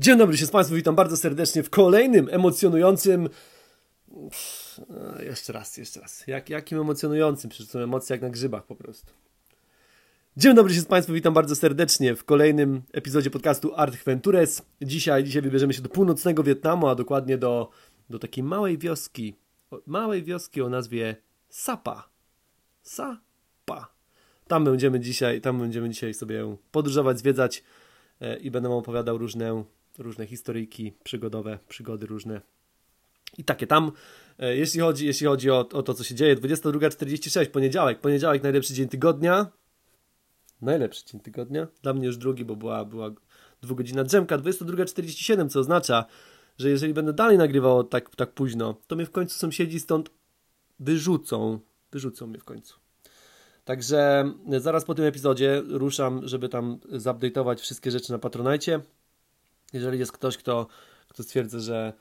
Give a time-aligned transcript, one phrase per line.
[0.00, 3.28] Dzień dobry się z Państwem, witam bardzo serdecznie w kolejnym emocjonującym.
[5.22, 6.26] Jeszcze raz, jeszcze raz.
[6.26, 7.50] Jak, jakim emocjonującym?
[7.50, 9.12] Przecież są emocje jak na grzybach po prostu.
[10.36, 14.62] Dzień dobry się z Państwem, witam bardzo serdecznie w kolejnym epizodzie podcastu Art Ventures.
[14.82, 17.70] Dzisiaj, dzisiaj wybierzemy się do północnego Wietnamu, a dokładnie do,
[18.10, 19.34] do takiej małej wioski.
[19.86, 21.16] Małej wioski o nazwie
[21.48, 22.08] Sapa.
[22.82, 23.92] Sapa.
[24.48, 27.64] Tam będziemy dzisiaj, tam będziemy dzisiaj sobie podróżować, zwiedzać
[28.20, 29.64] e, i będę Wam opowiadał różne
[29.98, 32.40] różne historyjki przygodowe, przygody różne.
[33.38, 33.92] I takie tam,
[34.38, 38.74] e, jeśli chodzi, jeśli chodzi o, o to, co się dzieje, 22.46, poniedziałek, poniedziałek, najlepszy
[38.74, 39.46] dzień tygodnia.
[40.62, 41.66] Najlepszy dzień tygodnia.
[41.82, 43.10] Dla mnie już drugi, bo była, była
[43.62, 46.04] dwugodzina drzemka, 22.47, co oznacza,
[46.58, 50.10] że jeżeli będę dalej nagrywał tak, tak późno, to mnie w końcu sąsiedzi stąd
[50.80, 51.58] wyrzucą.
[51.92, 52.74] Wyrzucą mnie w końcu.
[53.64, 58.80] Także zaraz po tym epizodzie ruszam, żeby tam zupdate'ować wszystkie rzeczy na Patronajcie
[59.72, 60.66] jeżeli jest ktoś, kto,
[61.08, 61.92] kto stwierdza, że,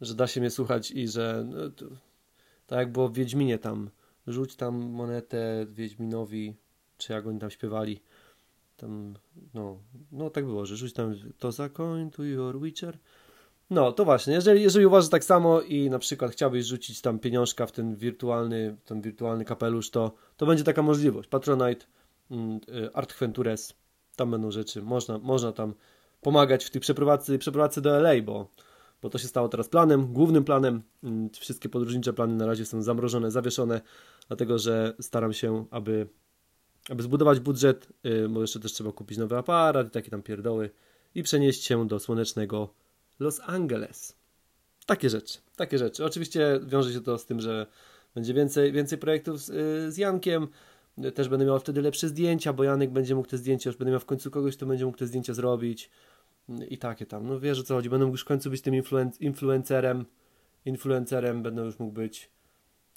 [0.00, 1.86] że da się mnie słuchać i że no, to,
[2.66, 3.90] tak jak było w Wiedźminie tam,
[4.26, 6.54] rzuć tam monetę Wiedźminowi,
[6.98, 8.00] czy jak oni tam śpiewali,
[8.76, 9.14] tam,
[9.54, 9.78] no,
[10.12, 12.98] no tak było, że rzuć tam to zakoń to your Witcher.
[13.70, 17.66] No, to właśnie, jeżeli, jeżeli uważasz tak samo i na przykład chciałbyś rzucić tam pieniążka
[17.66, 21.28] w ten wirtualny, ten wirtualny kapelusz, to, to będzie taka możliwość.
[21.28, 21.86] Patronite,
[22.30, 23.14] mm, y, Art
[24.16, 25.74] tam będą rzeczy, można, można tam
[26.26, 28.50] pomagać w tej przeprowadzce, przeprowadzce do LA, bo,
[29.02, 30.82] bo to się stało teraz planem, głównym planem.
[31.04, 33.80] Mm, wszystkie podróżnicze plany na razie są zamrożone, zawieszone,
[34.28, 36.08] dlatego że staram się, aby,
[36.88, 40.70] aby zbudować budżet, yy, bo jeszcze też trzeba kupić nowy aparat i takie tam pierdoły
[41.14, 42.74] i przenieść się do słonecznego
[43.18, 44.16] Los Angeles.
[44.86, 46.04] Takie rzeczy, takie rzeczy.
[46.04, 47.66] Oczywiście wiąże się to z tym, że
[48.14, 50.48] będzie więcej, więcej projektów z, yy, z Jankiem,
[51.14, 54.00] też będę miał wtedy lepsze zdjęcia, bo Janek będzie mógł te zdjęcia, już będę miał
[54.00, 55.90] w końcu kogoś, kto będzie mógł te zdjęcia zrobić
[56.68, 57.26] i takie tam.
[57.26, 60.04] No wiesz o co chodzi, będę już w końcu być tym influen- influencerem,
[60.64, 62.30] influencerem będę już mógł być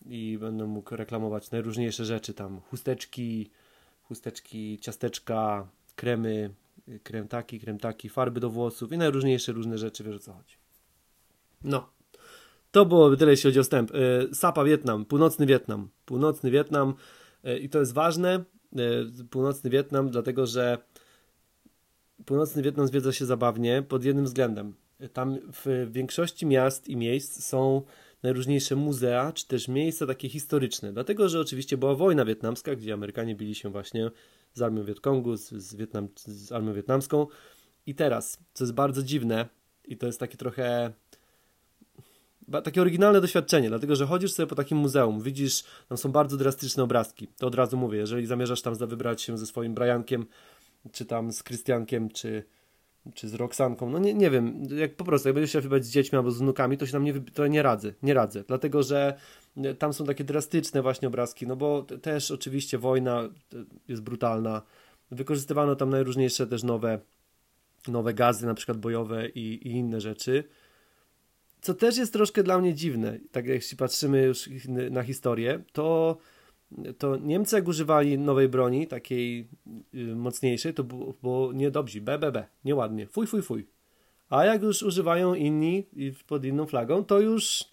[0.06, 3.50] i będę mógł reklamować najróżniejsze rzeczy tam, chusteczki,
[4.04, 6.54] chusteczki, ciasteczka, kremy,
[7.04, 10.56] krem taki, krem taki, farby do włosów i najróżniejsze różne rzeczy, wiesz o co chodzi.
[11.64, 11.90] No.
[12.72, 13.92] To byłoby tyle, jeśli chodzi o wstęp.
[13.96, 15.90] Y, Sapa Wietnam, północny Wietnam.
[16.06, 16.94] Północny Wietnam
[17.46, 18.44] y, i to jest ważne,
[19.20, 20.78] y, północny Wietnam, dlatego że
[22.30, 24.74] północny Wietnam zwiedza się zabawnie pod jednym względem.
[25.14, 27.82] Tam w większości miast i miejsc są
[28.24, 30.94] najróżniejsze muzea, czy też miejsca takie historyczne.
[30.94, 34.12] Dlatego, że oczywiście była wojna wietnamska, gdzie Amerykanie bili się właśnie
[34.54, 37.28] z armią Wietkongu, z, z, Wietnam, z armią wietnamską.
[37.86, 39.46] I teraz, co jest bardzo dziwne,
[39.86, 40.94] i to jest takie trochę
[42.64, 46.84] takie oryginalne doświadczenie, dlatego że chodzisz sobie po takim muzeum, widzisz, tam są bardzo drastyczne
[46.84, 47.28] obrazki.
[47.38, 50.26] To od razu mówię, jeżeli zamierzasz tam wybrać się ze swoim Briankiem,
[50.92, 52.44] czy tam z Krystiankiem, czy,
[53.14, 55.90] czy z Roxanką, no nie, nie wiem, jak po prostu, jak będziesz się wybrać z
[55.90, 59.18] dziećmi albo z wnukami, to się tam nie, to nie radzę, nie radzę, dlatego, że
[59.58, 63.30] e, tam są takie drastyczne właśnie obrazki, no bo też oczywiście wojna e,
[63.88, 64.62] jest brutalna,
[65.12, 67.00] wykorzystywano tam najróżniejsze też nowe,
[67.88, 70.44] nowe gazy, na przykład bojowe i, i inne rzeczy,
[71.62, 74.50] co też jest troszkę dla mnie dziwne, tak jak jeśli patrzymy już
[74.92, 76.18] na historię, to
[76.98, 79.48] to Niemcy jak używali nowej broni, takiej
[79.94, 83.68] y, mocniejszej, to było, było niedobrzy, BBB, nieładnie, fuj, fuj, fuj.
[84.30, 85.84] A jak już używają inni
[86.28, 87.66] pod inną flagą, to już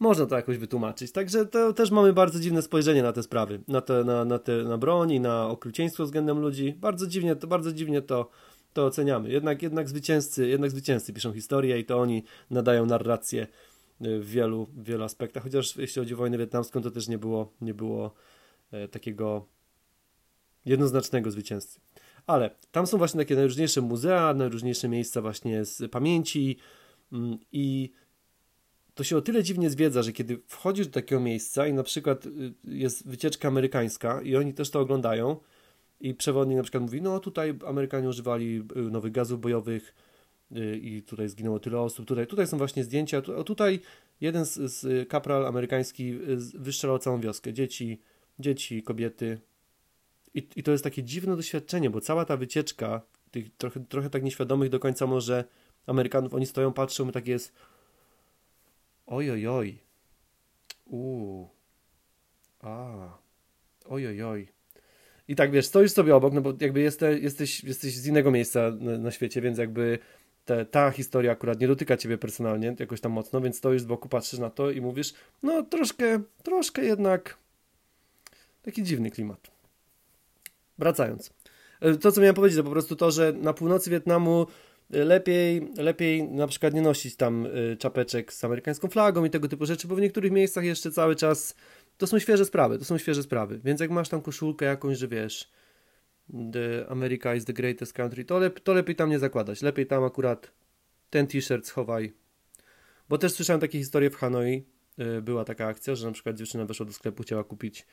[0.00, 1.12] można to jakoś wytłumaczyć.
[1.12, 4.52] Także to też mamy bardzo dziwne spojrzenie na te sprawy, na, te, na, na, te,
[4.64, 6.72] na broń i na okrucieństwo względem ludzi.
[6.72, 8.30] Bardzo dziwnie to, bardzo dziwnie to,
[8.72, 9.30] to oceniamy.
[9.30, 13.46] Jednak, jednak, zwycięzcy, jednak zwycięzcy piszą historię i to oni nadają narrację
[14.00, 17.74] w wielu, wielu aspektach, chociaż jeśli chodzi o wojnę wietnamską, to też nie było, nie
[17.74, 18.14] było
[18.90, 19.46] takiego
[20.64, 21.80] jednoznacznego zwycięzcy.
[22.26, 26.56] Ale tam są właśnie takie najróżniejsze muzea, najróżniejsze miejsca właśnie z pamięci
[27.12, 27.92] mm, i
[28.94, 32.26] to się o tyle dziwnie zwiedza, że kiedy wchodzisz do takiego miejsca i na przykład
[32.26, 32.30] y,
[32.64, 35.36] jest wycieczka amerykańska i oni też to oglądają
[36.00, 39.94] i przewodnik na przykład mówi, no tutaj Amerykanie używali y, nowych gazów bojowych,
[40.56, 42.06] Y, i tutaj zginęło tyle osób.
[42.06, 43.22] Tutaj, tutaj są właśnie zdjęcia.
[43.40, 43.80] A tutaj
[44.20, 46.18] jeden z, z kapral amerykański
[46.54, 47.52] wystrzelał całą wioskę.
[47.52, 48.00] Dzieci,
[48.40, 49.40] dzieci, kobiety.
[50.34, 54.22] I, I to jest takie dziwne doświadczenie, bo cała ta wycieczka tych trochę, trochę tak
[54.22, 55.44] nieświadomych do końca może
[55.86, 57.52] Amerykanów, oni stoją, patrzą i tak jest
[59.06, 59.78] oj, oj, oj.
[60.86, 61.48] Uuu.
[62.60, 62.94] A.
[63.88, 64.48] Oj, oj, oj.
[65.28, 68.70] I tak wiesz, stoisz sobie obok, no bo jakby jesteś, jesteś, jesteś z innego miejsca
[68.80, 69.98] na, na świecie, więc jakby
[70.44, 74.08] te, ta historia akurat nie dotyka ciebie personalnie jakoś tam mocno, więc stoisz z boku,
[74.08, 77.36] patrzysz na to i mówisz, no troszkę, troszkę jednak
[78.62, 79.50] taki dziwny klimat.
[80.78, 81.30] Wracając.
[81.80, 84.46] E, to, co miałem powiedzieć, to po prostu to, że na północy Wietnamu
[84.90, 89.66] lepiej, lepiej na przykład nie nosić tam y, czapeczek z amerykańską flagą i tego typu
[89.66, 91.54] rzeczy, bo w niektórych miejscach jeszcze cały czas
[91.98, 93.60] to są świeże sprawy, to są świeże sprawy.
[93.64, 95.50] Więc jak masz tam koszulkę jakąś, że wiesz,
[96.52, 99.62] the America is the greatest country, to, lep, to lepiej tam nie zakładać.
[99.62, 100.52] Lepiej tam akurat
[101.10, 102.12] ten t-shirt schowaj.
[103.08, 104.64] Bo też słyszałem takie historie w Hanoi.
[105.22, 107.86] Była taka akcja, że na przykład dziewczyna weszła do sklepu, chciała kupić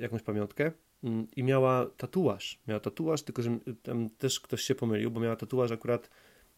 [0.00, 0.72] jakąś pamiątkę
[1.04, 2.60] mm, i miała tatuaż.
[2.68, 6.10] Miała tatuaż, tylko że tam też ktoś się pomylił, bo miała tatuaż akurat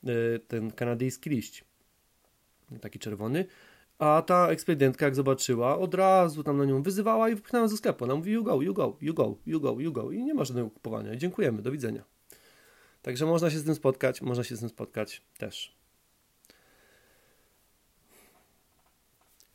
[0.05, 1.65] y, ten kanadyjski liść.
[2.81, 3.45] Taki czerwony.
[3.99, 8.05] A ta ekspedientka, jak zobaczyła, od razu tam na nią wyzywała i wypchnęła ze sklepu.
[8.05, 10.13] Ona mówi, you go, you go, you go, you go, you go.
[10.13, 11.17] I nie ma żadnego kupowania.
[11.17, 12.05] Dziękujemy, do widzenia.
[13.03, 15.77] Także można się z tym spotkać, można się z tym spotkać też.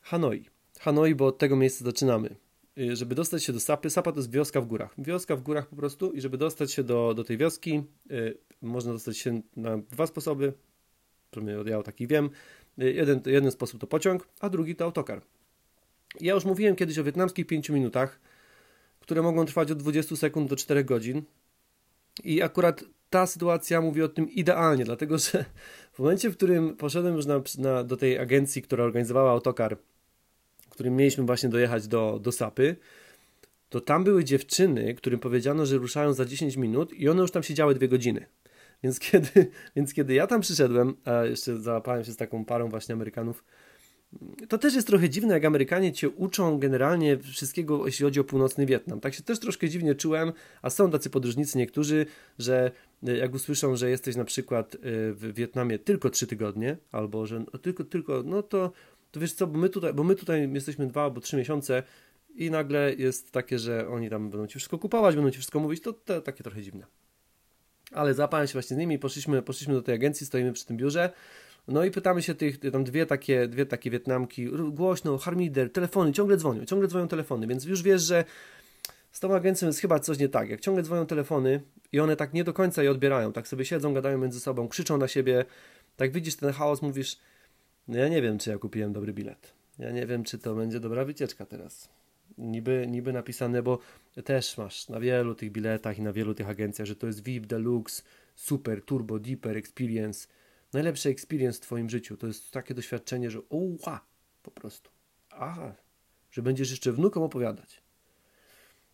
[0.01, 0.49] Hanoi.
[0.79, 2.35] Hanoi, bo od tego miejsca zaczynamy.
[2.79, 4.93] Y, żeby dostać się do Sapy, Sapa to jest wioska w górach.
[4.97, 8.93] Wioska w górach po prostu i żeby dostać się do, do tej wioski, yy, można
[8.93, 10.53] dostać się na dwa sposoby.
[11.65, 12.29] Ja taki wiem.
[12.77, 15.21] Yy, jeden, jeden sposób to pociąg, a drugi to autokar.
[16.21, 18.19] Ja już mówiłem kiedyś o wietnamskich 5 minutach,
[18.99, 21.23] które mogą trwać od 20 sekund do 4 godzin.
[22.23, 25.45] I akurat ta sytuacja mówi o tym idealnie, dlatego że
[25.93, 29.77] w momencie, w którym poszedłem już na, na, do tej agencji, która organizowała autokar,
[30.79, 32.75] którym mieliśmy właśnie dojechać do, do Sapy,
[33.69, 37.43] to tam były dziewczyny, którym powiedziano, że ruszają za 10 minut i one już tam
[37.43, 38.25] siedziały dwie godziny.
[38.83, 42.93] Więc kiedy, więc kiedy ja tam przyszedłem, a jeszcze załapałem się z taką parą właśnie
[42.93, 43.43] Amerykanów,
[44.49, 48.65] to też jest trochę dziwne, jak Amerykanie cię uczą generalnie wszystkiego, jeśli chodzi o północny
[48.65, 48.99] Wietnam.
[48.99, 52.05] Tak się też troszkę dziwnie czułem, a są tacy podróżnicy niektórzy,
[52.39, 52.71] że
[53.07, 54.79] e, jak usłyszą, że jesteś na przykład e,
[55.13, 58.71] w Wietnamie tylko trzy tygodnie, albo że no, tylko, tylko, no to,
[59.11, 61.83] to wiesz co, bo my tutaj, bo my tutaj jesteśmy dwa albo trzy miesiące
[62.35, 65.83] i nagle jest takie, że oni tam będą ci wszystko kupować, będą ci wszystko mówić,
[65.83, 66.85] to, to takie trochę dziwne.
[67.91, 71.11] Ale zapałem się właśnie z nimi, poszliśmy, poszliśmy do tej agencji, stoimy przy tym biurze,
[71.67, 76.37] no i pytamy się tych, tam dwie takie, dwie takie Wietnamki, głośno, harmider, telefony, ciągle
[76.37, 78.25] dzwonią, ciągle dzwonią telefony, więc już wiesz, że
[79.11, 80.49] z tą agencją jest chyba coś nie tak.
[80.49, 81.61] Jak ciągle dzwonią telefony
[81.91, 84.97] i one tak nie do końca je odbierają, tak sobie siedzą, gadają między sobą, krzyczą
[84.97, 85.45] na siebie,
[85.95, 87.17] tak widzisz ten chaos, mówisz,
[87.89, 89.53] ja nie wiem, czy ja kupiłem dobry bilet.
[89.79, 91.89] Ja nie wiem, czy to będzie dobra wycieczka teraz.
[92.37, 93.79] Niby, niby napisane, bo
[94.23, 97.45] też masz na wielu tych biletach i na wielu tych agencjach, że to jest VIP,
[97.45, 98.03] Deluxe,
[98.35, 100.27] Super, Turbo, Deeper, Experience–
[100.73, 102.17] najlepszy experience w Twoim życiu.
[102.17, 104.05] To jest takie doświadczenie, że uła,
[104.43, 104.89] po prostu.
[105.29, 105.75] Aha,
[106.31, 107.81] że będziesz jeszcze wnukom opowiadać.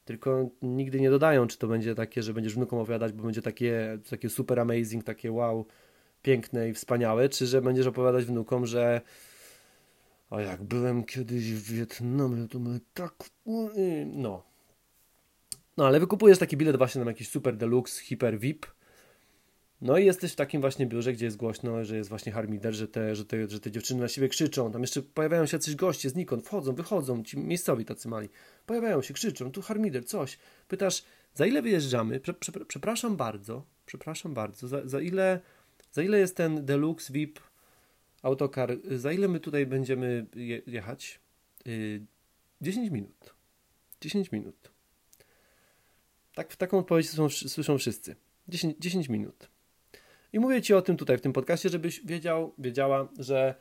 [0.05, 3.99] Tylko nigdy nie dodają, czy to będzie takie, że będziesz wnukom opowiadać, bo będzie takie,
[4.09, 5.65] takie super amazing, takie wow,
[6.25, 9.01] piękne i wspaniałe, czy że będziesz opowiadać wnukom, że
[10.29, 13.13] a jak byłem kiedyś w Wietnamie, to my tak...
[14.05, 14.43] No.
[15.77, 18.65] No, ale wykupujesz taki bilet właśnie na jakiś super deluxe, hiper VIP,
[19.81, 22.87] no i jesteś w takim właśnie biurze, gdzie jest głośno, że jest właśnie harmider, że
[22.87, 24.71] te, że te, że te dziewczyny na siebie krzyczą.
[24.71, 28.29] Tam jeszcze pojawiają się jacyś goście znikąd, wchodzą, wychodzą, ci miejscowi tacy mali.
[28.65, 30.37] Pojawiają się, krzyczą, tu harmider, coś.
[30.67, 32.19] Pytasz, za ile wyjeżdżamy?
[32.19, 35.39] Prze, prze, przepraszam bardzo, przepraszam bardzo, za, za, ile,
[35.95, 37.39] za ile jest ten deluxe, VIP,
[38.21, 41.19] autokar, za ile my tutaj będziemy je, jechać?
[41.65, 42.01] Yy,
[42.61, 43.33] 10 minut.
[44.01, 44.71] 10 minut.
[46.33, 48.15] Tak, taką odpowiedź są, słyszą wszyscy.
[48.47, 49.49] 10, 10 minut.
[50.33, 53.55] I mówię Ci o tym tutaj w tym podcaście, żebyś wiedział, wiedziała, że,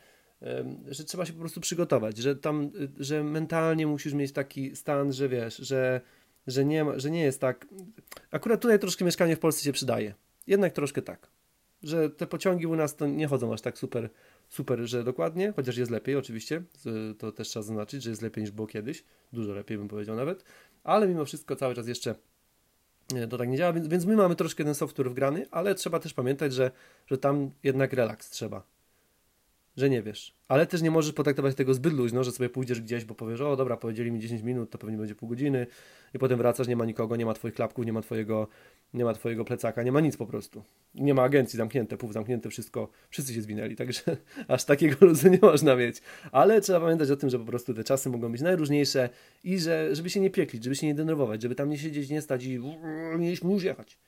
[0.86, 5.28] że trzeba się po prostu przygotować, że tam, że mentalnie musisz mieć taki stan, że
[5.28, 6.00] wiesz, że,
[6.46, 7.66] że, nie, że nie jest tak.
[8.30, 10.14] Akurat tutaj troszkę mieszkanie w Polsce się przydaje.
[10.46, 11.33] Jednak troszkę tak.
[11.84, 14.10] Że te pociągi u nas to nie chodzą aż tak super,
[14.48, 16.62] super, że dokładnie, chociaż jest lepiej oczywiście,
[17.18, 20.44] to też trzeba zaznaczyć, że jest lepiej niż było kiedyś, dużo lepiej bym powiedział nawet,
[20.84, 22.14] ale mimo wszystko cały czas jeszcze
[23.30, 26.14] to tak nie działa, więc, więc my mamy troszkę ten software wgrany, ale trzeba też
[26.14, 26.70] pamiętać, że,
[27.06, 28.73] że tam jednak relaks trzeba.
[29.76, 30.34] Że nie wiesz.
[30.48, 33.56] Ale też nie możesz potraktować tego zbyt luźno, że sobie pójdziesz gdzieś, bo powiesz, o
[33.56, 35.66] dobra, powiedzieli mi 10 minut, to pewnie będzie pół godziny
[36.14, 38.48] i potem wracasz, nie ma nikogo, nie ma twoich klapków, nie ma twojego,
[38.94, 40.64] nie ma twojego plecaka, nie ma nic po prostu.
[40.94, 44.02] Nie ma agencji zamknięte, pół zamknięte, wszystko, wszyscy się zwinęli, także
[44.48, 46.02] aż takiego luzu nie można mieć.
[46.32, 49.08] Ale trzeba pamiętać o tym, że po prostu te czasy mogą być najróżniejsze
[49.44, 52.22] i że, żeby się nie pieklić, żeby się nie denerwować, żeby tam nie siedzieć, nie
[52.22, 52.60] stać i
[53.18, 53.98] mieliśmy już jechać.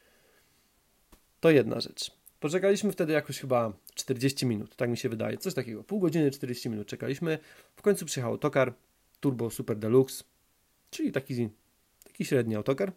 [1.40, 2.25] To jedna rzecz.
[2.40, 5.84] Poczekaliśmy wtedy jakoś chyba 40 minut, tak mi się wydaje, coś takiego.
[5.84, 7.38] Pół godziny, 40 minut czekaliśmy.
[7.76, 8.74] W końcu przyjechał autokar
[9.20, 10.24] Turbo Super Deluxe,
[10.90, 11.48] czyli taki,
[12.04, 12.92] taki średni autokar.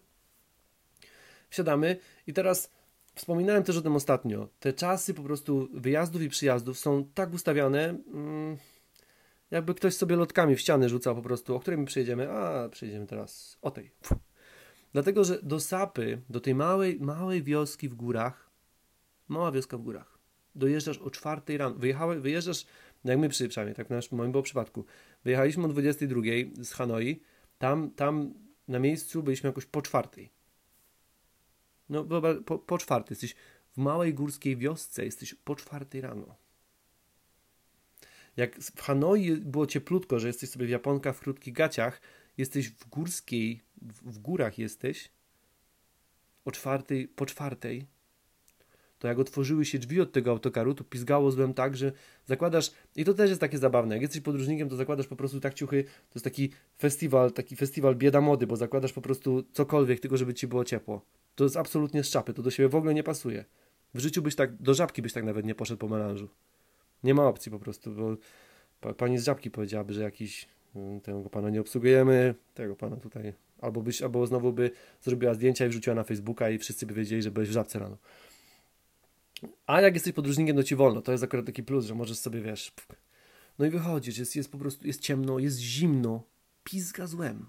[1.50, 2.70] Wsiadamy i teraz
[3.14, 4.48] wspominałem też o tym ostatnio.
[4.60, 8.56] Te czasy po prostu wyjazdów i przyjazdów są tak ustawiane, mm,
[9.50, 12.30] jakby ktoś sobie lotkami w ściany rzucał po prostu, o której my przyjedziemy.
[12.30, 13.90] A, przyjedziemy teraz o tej.
[14.92, 18.49] Dlatego, że do Sapy, do tej małej, małej wioski w górach,
[19.30, 20.18] mała wioska w górach,
[20.54, 22.66] dojeżdżasz o czwartej rano, wyjechałeś, wyjeżdżasz,
[23.04, 24.84] jak my przy, przynajmniej, tak w moim było przypadku,
[25.24, 26.20] wyjechaliśmy o 22
[26.60, 27.20] z Hanoi,
[27.58, 28.34] tam, tam
[28.68, 30.30] na miejscu byliśmy jakoś po czwartej.
[31.88, 32.04] No,
[32.46, 33.34] po, po czwartej, jesteś.
[33.72, 36.34] W małej górskiej wiosce, jesteś po czwartej rano.
[38.36, 42.00] Jak w Hanoi było cieplutko, że jesteś sobie w Japonkach w krótkich gaciach,
[42.38, 45.10] jesteś w górskiej, w, w górach jesteś,
[46.44, 47.86] o czwartej, po czwartej,
[49.00, 51.92] to jak otworzyły się drzwi od tego autokaru, to pizgało złem tak, że
[52.26, 55.54] zakładasz, i to też jest takie zabawne, jak jesteś podróżnikiem, to zakładasz po prostu tak
[55.54, 60.16] ciuchy, to jest taki festiwal, taki festiwal bieda mody, bo zakładasz po prostu cokolwiek, tylko
[60.16, 61.04] żeby ci było ciepło.
[61.34, 63.44] To jest absolutnie z czapy, to do siebie w ogóle nie pasuje.
[63.94, 66.28] W życiu byś tak, do żabki byś tak nawet nie poszedł po melanżu.
[67.04, 68.16] Nie ma opcji po prostu, bo
[68.94, 73.82] pani z żabki powiedziałaby, że jakiś mm, tego pana nie obsługujemy, tego pana tutaj albo
[73.82, 74.70] byś, albo znowu by
[75.02, 77.96] zrobiła zdjęcia i wrzuciła na Facebooka i wszyscy by wiedzieli, że byłeś w żabce rano.
[79.66, 81.02] A jak jesteś podróżnikiem, to ci wolno.
[81.02, 82.72] To jest akurat taki plus, że możesz sobie, wiesz...
[83.58, 86.22] No i wychodzisz, jest, jest po prostu, jest ciemno, jest zimno,
[86.64, 87.46] pizga złem.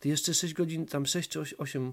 [0.00, 1.92] Ty jeszcze 6 godzin, tam 6 czy 8,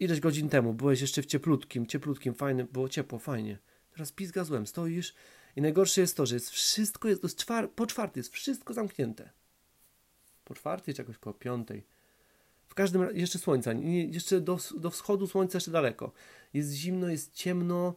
[0.00, 3.58] ileś godzin temu byłeś jeszcze w cieplutkim, cieplutkim, fajnym, było ciepło, fajnie.
[3.92, 5.14] Teraz pizga złem, stoisz
[5.56, 9.30] i najgorsze jest to, że jest wszystko, jest, jest czwar, po czwartej jest wszystko zamknięte.
[10.44, 11.84] Po czwartej czy jakoś koło piątej.
[12.76, 13.72] Każdym razie jeszcze słońca,
[14.10, 16.12] jeszcze do, do wschodu słońca jeszcze daleko.
[16.54, 17.94] Jest zimno, jest ciemno,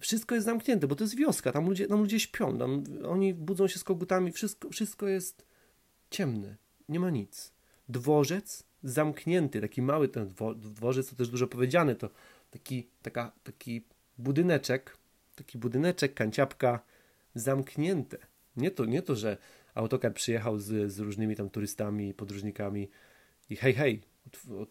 [0.00, 3.68] wszystko jest zamknięte, bo to jest wioska, tam ludzie, tam ludzie śpią, tam oni budzą
[3.68, 5.44] się z kogutami, wszystko, wszystko jest
[6.10, 6.56] ciemne,
[6.88, 7.52] nie ma nic.
[7.88, 12.10] Dworzec zamknięty, taki mały ten dworzec, to też dużo powiedziane, to
[12.50, 13.84] taki, taka, taki
[14.18, 14.96] budyneczek,
[15.34, 16.80] taki budyneczek, kanciapka,
[17.34, 18.18] zamknięte.
[18.56, 19.36] Nie to, nie to, że
[19.74, 22.88] autokar przyjechał z, z różnymi tam turystami, podróżnikami
[23.50, 24.11] i hej, hej,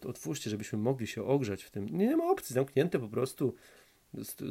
[0.06, 1.88] otwórzcie, żebyśmy mogli się ogrzać w tym.
[1.88, 3.54] Nie, ma opcji, zamknięte po prostu.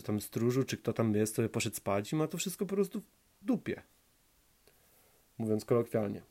[0.06, 3.02] Tam stróżu, czy kto tam jest, sobie poszedł spać i ma to wszystko po prostu
[3.02, 3.82] w dupie.
[5.38, 6.22] Mówiąc kolokwialnie.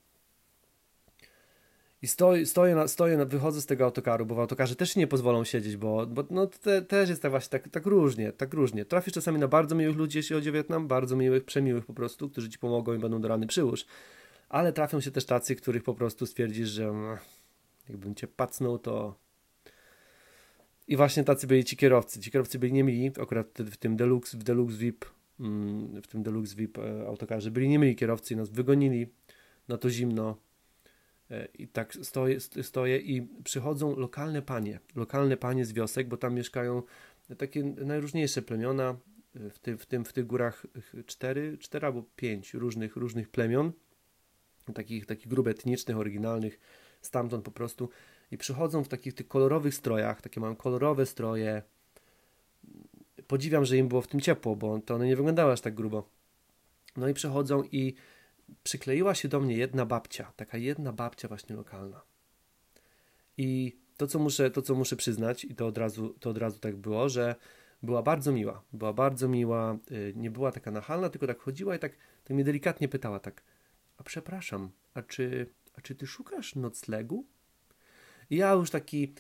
[2.03, 5.07] I stoję, stoję, na, stoję na, wychodzę z tego autokaru, bo w autokarze też nie
[5.07, 8.85] pozwolą siedzieć, bo, bo no, te, też jest tak właśnie tak, tak różnie, tak różnie.
[8.85, 12.31] Trafisz czasami na bardzo miłych ludzi, jeśli chodzi o Wietnam, bardzo miłych, przemiłych po prostu,
[12.31, 13.85] którzy ci pomogą i będą do rany przyłóż.
[14.49, 17.19] Ale trafią się też tacy, których po prostu stwierdzisz, że mm,
[17.91, 19.15] jakbym cię pacnął, to...
[20.89, 22.21] I właśnie tacy byli ci kierowcy.
[22.21, 25.05] Ci kierowcy byli niemili, akurat w tym Deluxe, w Deluxe VIP,
[25.41, 29.07] mm, w tym Deluxe VIP e, autokarze byli niemili kierowcy i nas wygonili
[29.69, 30.37] na to zimno.
[31.31, 36.35] E, I tak stoję, stoję i przychodzą lokalne panie, lokalne panie z wiosek, bo tam
[36.35, 36.83] mieszkają
[37.39, 38.97] takie najróżniejsze plemiona,
[39.37, 40.67] e, w, tym, w, tym, w tych górach
[41.07, 43.73] cztery, cztery albo pięć różnych, różnych plemion,
[44.75, 46.61] takich, takich grup etnicznych, oryginalnych,
[47.03, 47.89] stamtąd po prostu
[48.31, 51.63] i przychodzą w takich tych kolorowych strojach, takie mają kolorowe stroje.
[53.27, 56.09] Podziwiam, że im było w tym ciepło, bo to one nie wyglądały aż tak grubo.
[56.97, 57.95] No i przychodzą i
[58.63, 62.01] przykleiła się do mnie jedna babcia, taka jedna babcia właśnie lokalna.
[63.37, 66.59] I to, co muszę, to, co muszę przyznać, i to od, razu, to od razu
[66.59, 67.35] tak było, że
[67.83, 68.63] była bardzo miła.
[68.73, 71.93] Była bardzo miła, y, nie była taka nachalna, tylko tak chodziła i tak,
[72.25, 73.43] tak mnie delikatnie pytała tak,
[73.97, 75.47] a przepraszam, a czy,
[75.83, 77.27] czy ty szukasz noclegu?
[78.31, 79.15] Ja już taki,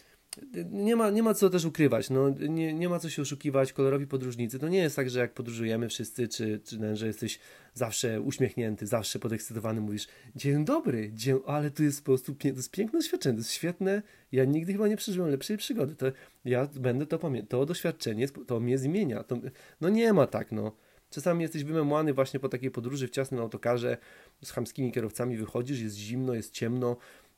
[0.71, 4.07] nie ma, nie ma co też ukrywać, no, nie, nie ma co się oszukiwać, kolorowi
[4.07, 4.59] podróżnicy.
[4.59, 7.39] To nie jest tak, że jak podróżujemy wszyscy, czy, czy że jesteś
[7.75, 12.71] zawsze uśmiechnięty, zawsze podekscytowany, mówisz dzień dobry, dzień, ale to jest po prostu to jest
[12.71, 14.03] piękne doświadczenie, to jest świetne.
[14.33, 15.95] Ja nigdy chyba nie przeżyłem lepszej przygody.
[15.95, 16.07] To
[16.45, 17.61] ja będę to pamiętał.
[17.61, 19.23] To doświadczenie, to mnie zmienia.
[19.23, 19.39] To,
[19.81, 20.73] no nie ma tak, no.
[21.11, 23.97] Czasami jesteś wymemłany właśnie po takiej podróży w ciasnym autokarze
[24.45, 26.97] z chamskimi kierowcami, wychodzisz, jest zimno, jest ciemno,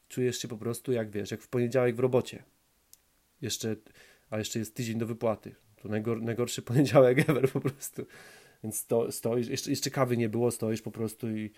[0.09, 2.43] czujesz się po prostu jak wiesz, jak w poniedziałek w robocie
[3.43, 3.77] jeszcze,
[4.31, 5.55] a jeszcze jest tydzień do wypłaty.
[5.77, 8.07] To najgor, najgorszy poniedziałek ever po prostu.
[8.63, 11.51] Więc sto, stoisz, jeszcze, jeszcze kawy nie było, stoisz po prostu i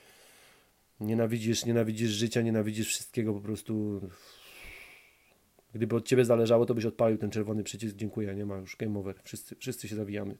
[1.00, 4.00] nienawidzisz, nienawidzisz życia, nienawidzisz wszystkiego po prostu.
[5.74, 8.98] Gdyby od ciebie zależało, to byś odpalił ten czerwony przycisk, dziękuję, nie ma już game
[8.98, 10.36] over, wszyscy, wszyscy się zawijamy.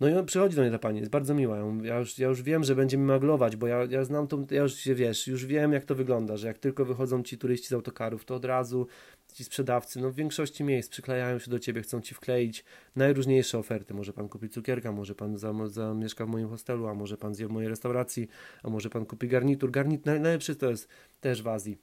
[0.00, 1.58] No i przychodzi do mnie ta pani, jest bardzo miła.
[1.82, 4.62] Ja już, ja już wiem, że będzie mi maglować, bo ja, ja znam to, ja
[4.62, 7.72] już się wiesz, już wiem jak to wygląda, że jak tylko wychodzą ci turyści z
[7.72, 8.86] autokarów, to od razu
[9.32, 12.64] ci sprzedawcy, no w większości miejsc przyklejają się do ciebie, chcą ci wkleić
[12.96, 13.94] najróżniejsze oferty.
[13.94, 17.50] Może pan kupi cukierka, może pan zamieszka w moim hostelu, a może pan zje w
[17.50, 18.28] mojej restauracji,
[18.62, 19.70] a może pan kupi garnitur.
[19.70, 20.88] Garnit, najlepszy to jest
[21.20, 21.78] też w Azji.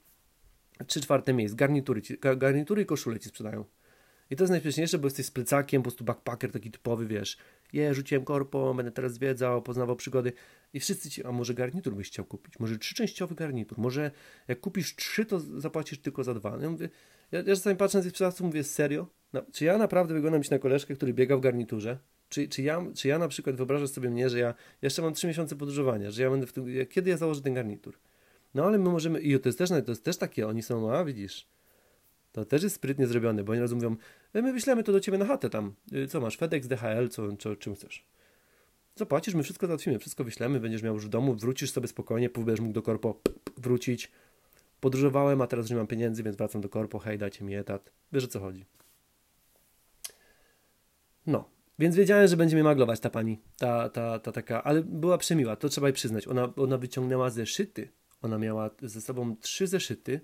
[0.88, 2.01] Trzy czwarte miejsc, garnitury,
[2.38, 3.65] garnitury i koszule ci sprzedają.
[4.30, 7.38] I to jest najśmieszniejsze, bo jesteś z plecakiem, po prostu backpacker taki typowy, wiesz,
[7.74, 10.34] je, rzuciłem korpo, będę teraz zwiedzał, poznawał przygody
[10.74, 14.12] i wszyscy ci, a może garnitur byś chciał kupić, może trzyczęściowy garnitur, może
[14.48, 16.58] jak kupisz trzy, to zapłacisz tylko za dwa.
[16.62, 16.89] Ja, mówię,
[17.32, 19.08] ja, ja czasami patrzę na tych sprzedawców, mówię, serio?
[19.34, 21.98] No, czy ja naprawdę wyglądam się na koleżkę, który biega w garniturze?
[22.30, 25.27] Czy, czy, ja, czy ja na przykład wyobrażam sobie mnie, że ja jeszcze mam trzy
[25.27, 28.00] miesiące podróżowania, że ja będę w tym, kiedy ja założę ten garnitur?
[28.53, 31.06] No ale my możemy, i to jest też, to jest też takie, oni są, a
[31.06, 31.48] widzisz,
[32.33, 33.95] to też jest sprytnie zrobione, bo oni raz mówią,
[34.33, 37.37] e, my wyślemy to do ciebie na chatę tam, y, co masz, FedEx, DHL, co,
[37.37, 38.05] co, czym chcesz.
[38.95, 42.59] Zapłacisz, my wszystko załatwimy, wszystko wyślemy, będziesz miał już w domu, wrócisz sobie spokojnie, będziesz
[42.59, 43.21] mógł do korpo
[43.57, 44.11] wrócić.
[44.79, 47.91] Podróżowałem, a teraz nie mam pieniędzy, więc wracam do korpo, hej, dajcie mi etat.
[48.11, 48.65] Wiesz o co chodzi.
[51.27, 51.49] No,
[51.79, 55.55] więc wiedziałem, że będzie mnie maglować ta pani, ta, ta, ta taka, ale była przemiła,
[55.55, 56.27] to trzeba jej przyznać.
[56.27, 57.89] Ona, ona wyciągnęła zeszyty,
[58.21, 60.21] ona miała ze sobą trzy zeszyty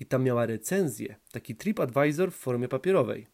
[0.00, 3.26] i tam miała recenzję, taki TripAdvisor w formie papierowej.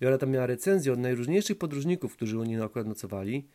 [0.00, 3.48] I ona tam miała recenzję od najróżniejszych podróżników, którzy u niej akurat nocowali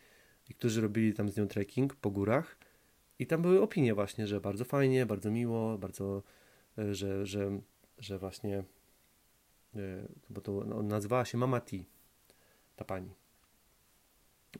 [0.49, 2.57] i którzy robili tam z nią trekking po górach.
[3.19, 6.23] I tam były opinie właśnie, że bardzo fajnie, bardzo miło, bardzo,
[6.77, 7.59] e, że, że,
[7.97, 8.63] że właśnie,
[9.75, 11.77] e, bo to nazywała się Mama T,
[12.75, 13.13] ta pani.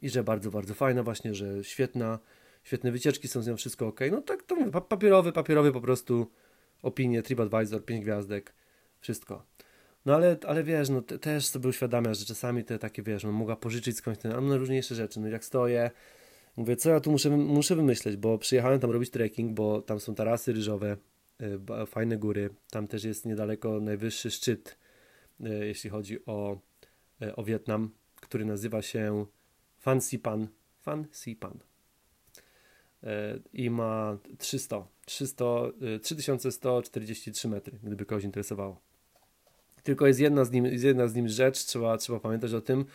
[0.01, 2.19] I że bardzo, bardzo fajna właśnie, że świetna,
[2.63, 3.99] świetne wycieczki są z nią, wszystko ok.
[4.11, 6.31] No tak, to mówię, papierowy, papierowy po prostu
[6.83, 8.53] opinie, TripAdvisor, 5 gwiazdek,
[8.99, 9.45] wszystko.
[10.05, 13.31] No ale, ale wiesz, no te, też sobie uświadamia, że czasami te takie, wiesz, no
[13.31, 15.91] mogła pożyczyć skądś ten, mam różniejsze rzeczy, no jak stoję,
[16.57, 20.15] mówię, co ja tu muszę, muszę wymyśleć, bo przyjechałem tam robić trekking, bo tam są
[20.15, 20.97] tarasy ryżowe,
[21.41, 24.77] y, fajne góry, tam też jest niedaleko najwyższy szczyt,
[25.41, 26.59] y, jeśli chodzi o,
[27.21, 29.25] y, o Wietnam, który nazywa się
[29.77, 30.47] Fan Sipan,
[30.81, 31.59] Fan Sipan
[33.53, 35.45] i ma 300, 300
[36.01, 38.79] 3143 metry, gdyby kogoś interesowało.
[39.83, 42.85] Tylko jest jedna z nim, jest jedna z nim rzecz, trzeba, trzeba pamiętać o tym.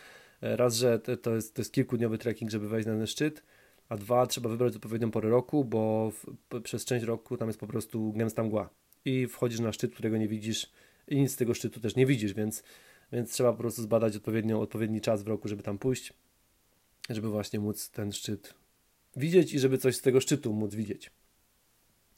[0.41, 3.43] E, raz, że to jest, to jest kilkudniowy trekking, żeby wejść na ten szczyt,
[3.89, 7.67] a dwa, trzeba wybrać odpowiednią porę roku, bo w, przez część roku tam jest po
[7.67, 8.69] prostu gęsta mgła
[9.05, 10.71] i wchodzisz na szczyt, którego nie widzisz
[11.07, 12.63] i nic z tego szczytu też nie widzisz, więc,
[13.11, 16.13] więc trzeba po prostu zbadać odpowiednio, odpowiedni czas w roku, żeby tam pójść,
[17.09, 18.53] żeby właśnie móc ten szczyt
[19.19, 21.11] widzieć i żeby coś z tego szczytu móc widzieć.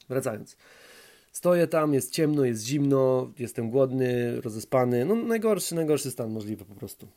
[0.08, 0.56] Wracając.
[1.32, 5.04] Stoję tam, jest ciemno, jest zimno, jestem głodny, rozespany.
[5.04, 7.08] No najgorszy, najgorszy stan możliwy po prostu.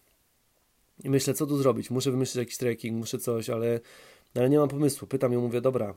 [1.04, 1.90] I myślę, co tu zrobić?
[1.90, 3.80] Muszę wymyślić jakiś trekking, muszę coś, ale,
[4.36, 5.08] ale nie mam pomysłu.
[5.08, 5.96] Pytam ją, mówię, dobra,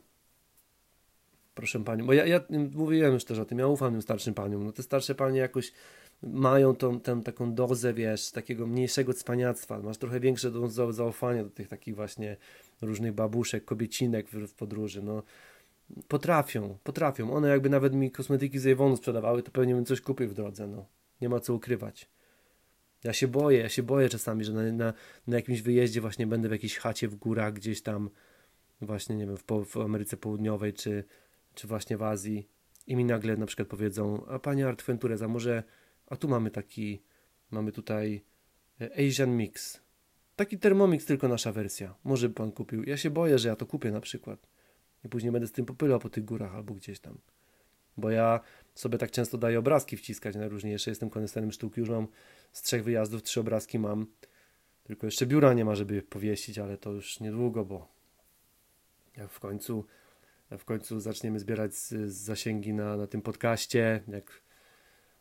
[1.54, 2.40] proszę panią, bo ja, ja
[2.74, 4.64] mówiłem już też o tym, ja ufam tym starszym paniom.
[4.64, 5.72] No te starsze panie jakoś
[6.22, 9.80] mają tą, tą taką dozę, wiesz, takiego mniejszego cwaniactwa.
[9.80, 12.36] Masz trochę większe do, zaufania do tych takich właśnie
[12.82, 15.02] różnych babuszek, kobiecinek w, w podróży.
[15.02, 15.22] No,
[16.08, 17.32] Potrafią, potrafią.
[17.32, 20.66] One jakby nawet mi kosmetyki z Avonu sprzedawały, to pewnie bym coś kupił w drodze,
[20.66, 20.86] no.
[21.20, 22.08] Nie ma co ukrywać.
[23.04, 24.92] Ja się boję, ja się boję czasami, że na, na,
[25.26, 28.10] na jakimś wyjeździe właśnie będę w jakiejś chacie w górach, gdzieś tam
[28.80, 31.04] właśnie, nie wiem, w, w Ameryce Południowej, czy,
[31.54, 32.48] czy właśnie w Azji
[32.86, 35.62] i mi nagle na przykład powiedzą, a panie Artventurez, a może,
[36.10, 37.02] a tu mamy taki,
[37.50, 38.24] mamy tutaj
[38.80, 39.80] e, Asian Mix.
[40.36, 41.94] Taki Thermomix, tylko nasza wersja.
[42.04, 42.84] Może by pan kupił.
[42.84, 44.48] Ja się boję, że ja to kupię na przykład
[45.04, 47.18] i później będę z tym popylał po tych górach albo gdzieś tam.
[47.96, 48.40] Bo ja
[48.74, 50.90] sobie tak często daję obrazki wciskać najróżniejsze.
[50.90, 52.08] Jestem koneserem sztuki, już mam
[52.52, 54.06] z trzech wyjazdów trzy obrazki mam.
[54.84, 57.88] Tylko jeszcze biura nie ma, żeby powiesić, ale to już niedługo, bo
[59.16, 59.84] jak w końcu,
[60.50, 64.42] jak w końcu zaczniemy zbierać z, z zasięgi na, na tym podcaście, jak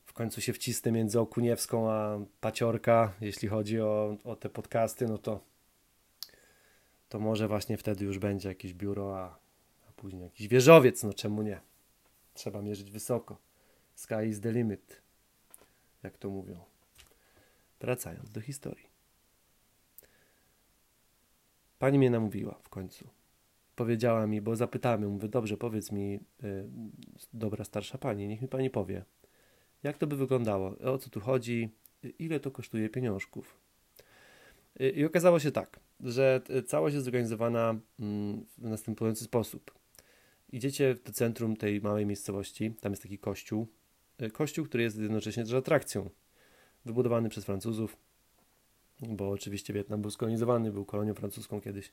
[0.07, 5.17] w końcu się wcisnę między Okuniewską a Paciorka, jeśli chodzi o, o te podcasty, no
[5.17, 5.39] to
[7.09, 9.39] to może właśnie wtedy już będzie jakieś biuro, a
[9.95, 11.61] później jakiś wieżowiec, no czemu nie?
[12.33, 13.37] Trzeba mierzyć wysoko.
[13.95, 15.01] Sky is the limit,
[16.03, 16.63] jak to mówią.
[17.79, 18.87] Wracając do historii.
[21.79, 23.09] Pani mnie namówiła w końcu.
[23.75, 26.69] Powiedziała mi, bo zapytałem ją, mówię, dobrze, powiedz mi, yy,
[27.33, 29.05] dobra starsza pani, niech mi pani powie,
[29.87, 31.69] jak to by wyglądało, o co tu chodzi,
[32.19, 33.57] ile to kosztuje pieniążków.
[34.95, 39.71] I okazało się tak, że całość jest zorganizowana mm, w następujący sposób.
[40.51, 43.67] Idziecie do centrum tej małej miejscowości, tam jest taki kościół.
[44.33, 46.09] Kościół, który jest jednocześnie też atrakcją.
[46.85, 47.97] Wybudowany przez Francuzów,
[49.01, 51.91] bo oczywiście Wietnam był skolonizowany, był kolonią francuską kiedyś.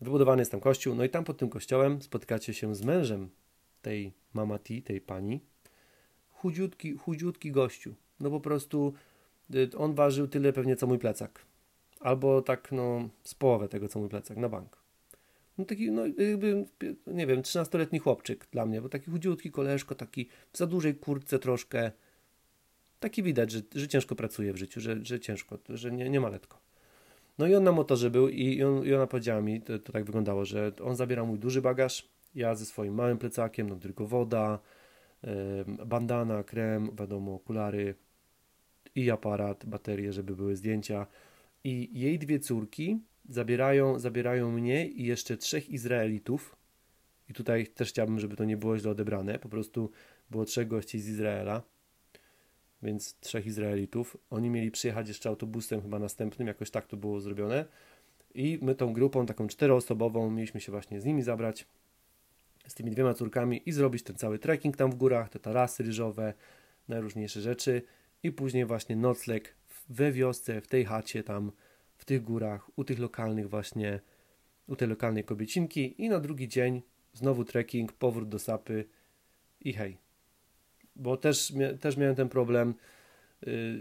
[0.00, 3.30] Wybudowany jest tam kościół, no i tam pod tym kościołem spotykacie się z mężem
[3.82, 5.40] tej mamati, tej pani.
[6.42, 7.94] Chudziutki, chudziutki gościu.
[8.20, 8.94] No po prostu
[9.54, 11.44] e, on ważył tyle pewnie co mój plecak.
[12.00, 14.76] Albo tak no z połowę tego co mój plecak na bank.
[15.58, 16.64] No taki, no jakby,
[17.06, 21.38] nie wiem, 13-letni chłopczyk dla mnie, bo taki chudziutki koleżko, taki w za dużej kurtce
[21.38, 21.92] troszkę.
[23.00, 26.28] Taki widać, że, że ciężko pracuje w życiu, że, że ciężko, że nie, nie ma
[26.28, 26.58] letko.
[27.38, 30.04] No i on na motorze był i, on, i ona powiedziała mi, to, to tak
[30.04, 34.58] wyglądało, że on zabierał mój duży bagaż, ja ze swoim małym plecakiem, no tylko woda,
[35.86, 37.94] bandana, krem, wiadomo, okulary
[38.94, 41.06] i aparat, baterie, żeby były zdjęcia.
[41.64, 46.56] I jej dwie córki zabierają, zabierają mnie i jeszcze trzech Izraelitów.
[47.28, 49.38] I tutaj też chciałbym, żeby to nie było źle odebrane.
[49.38, 49.90] Po prostu
[50.30, 51.62] było trzech gości z Izraela,
[52.82, 54.16] więc trzech Izraelitów.
[54.30, 57.64] Oni mieli przyjechać jeszcze autobusem chyba następnym, jakoś tak to było zrobione.
[58.34, 61.66] I my tą grupą, taką czteroosobową, mieliśmy się właśnie z nimi zabrać,
[62.66, 66.34] z tymi dwiema córkami i zrobić ten cały trekking tam w górach, te tarasy ryżowe,
[66.88, 67.82] najróżniejsze rzeczy
[68.22, 69.54] i później właśnie nocleg
[69.88, 71.52] we wiosce, w tej chacie tam,
[71.96, 74.00] w tych górach, u tych lokalnych właśnie,
[74.66, 78.84] u tej lokalnej kobiecinki i na drugi dzień znowu trekking, powrót do Sapy
[79.60, 79.96] i hej.
[80.96, 82.74] Bo też, też miałem ten problem,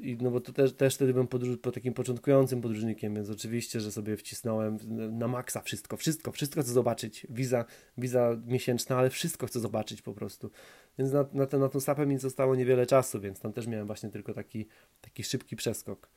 [0.03, 3.79] i no bo to też, też wtedy byłem podróż, po takim początkującym podróżnikiem, więc oczywiście,
[3.79, 4.77] że sobie wcisnąłem
[5.19, 7.27] na maksa wszystko, wszystko, wszystko chcę zobaczyć.
[7.29, 7.65] Wiza,
[7.97, 10.51] wiza miesięczna, ale wszystko chcę zobaczyć po prostu.
[10.97, 13.87] Więc na, na, ten, na tą sapę mi zostało niewiele czasu, więc tam też miałem
[13.87, 14.67] właśnie tylko taki,
[15.01, 16.09] taki szybki przeskok.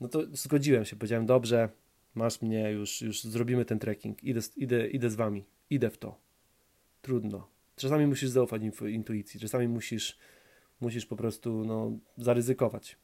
[0.00, 1.68] No to zgodziłem się, powiedziałem, dobrze,
[2.14, 6.18] masz mnie, już, już zrobimy ten trekking, idę, idę, idę z wami, idę w to.
[7.02, 7.48] Trudno.
[7.76, 10.18] Czasami musisz zaufać intuicji, czasami musisz
[10.80, 12.96] musisz po prostu no, zaryzykować.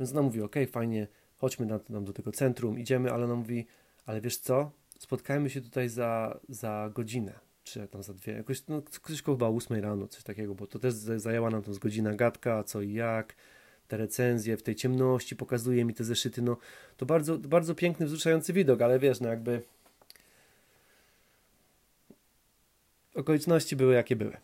[0.00, 1.06] Więc ona mówi, ok, fajnie,
[1.36, 3.66] chodźmy nam, do tego centrum, idziemy, ale ona mówi,
[4.06, 7.32] ale wiesz co, spotkajmy się tutaj za, za godzinę,
[7.64, 10.78] czy tam za dwie, jakoś, no, coś chyba o 8 rano, coś takiego, bo to
[10.78, 13.34] też zajęła nam tam z godzina gadka, co i jak,
[13.88, 16.56] te recenzje w tej ciemności, pokazuje mi te zeszyty, no
[16.96, 19.62] to bardzo, bardzo piękny, wzruszający widok, ale wiesz, no jakby
[23.14, 24.36] okoliczności były jakie były.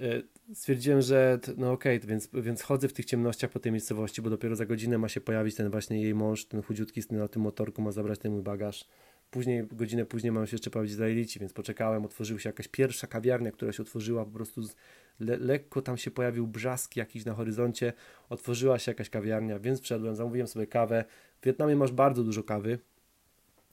[0.00, 0.22] E,
[0.54, 4.30] stwierdziłem, że no okej, okay, więc, więc chodzę w tych ciemnościach po tej miejscowości, bo
[4.30, 7.82] dopiero za godzinę ma się pojawić ten właśnie jej mąż, ten chudziutki na tym motorku,
[7.82, 8.88] ma zabrać ten mój bagaż.
[9.30, 13.52] Później, godzinę później mają się jeszcze pojawić Izraelici, więc poczekałem, otworzyła się jakaś pierwsza kawiarnia,
[13.52, 14.76] która się otworzyła, po prostu z,
[15.20, 17.92] le, lekko tam się pojawił brzask jakiś na horyzoncie,
[18.28, 21.04] otworzyła się jakaś kawiarnia, więc wszedłem, zamówiłem sobie kawę.
[21.40, 22.78] W Wietnamie masz bardzo dużo kawy,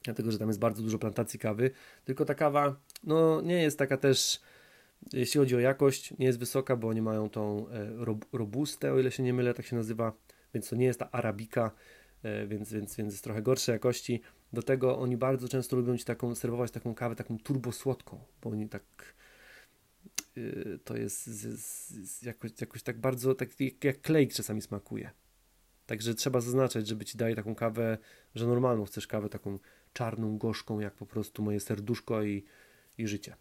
[0.04, 1.72] dlatego, że tam jest bardzo dużo plantacji kawy,
[2.06, 4.42] tylko ta kawa, no nie jest taka też
[5.14, 7.92] jeśli chodzi o jakość, nie jest wysoka, bo oni mają tą e,
[8.34, 10.14] robustę, o ile się nie mylę, tak się nazywa,
[10.54, 11.72] więc to nie jest ta arabika,
[12.24, 14.22] e, więc, więc, więc jest trochę gorszej jakości.
[14.54, 18.70] Do tego oni bardzo często lubią ci taką, serwować taką kawę taką turbosłodką, bo oni
[18.70, 18.84] tak
[20.38, 20.42] e,
[20.84, 21.60] to jest z,
[22.10, 23.50] z, jakoś, jakoś tak bardzo, tak
[23.84, 25.12] jak klej czasami smakuje.
[25.86, 27.98] Także trzeba zaznaczać, żeby ci daje taką kawę,
[28.36, 29.60] że normalną chcesz kawę taką
[29.94, 32.44] czarną, gorzką, jak po prostu moje serduszko i,
[32.98, 33.36] i życie.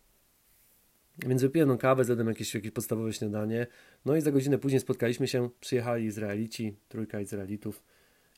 [1.19, 3.67] Więc wypiłem kawę, zjadłem jakieś, jakieś podstawowe śniadanie.
[4.05, 7.83] No i za godzinę później spotkaliśmy się, przyjechali Izraelici, trójka Izraelitów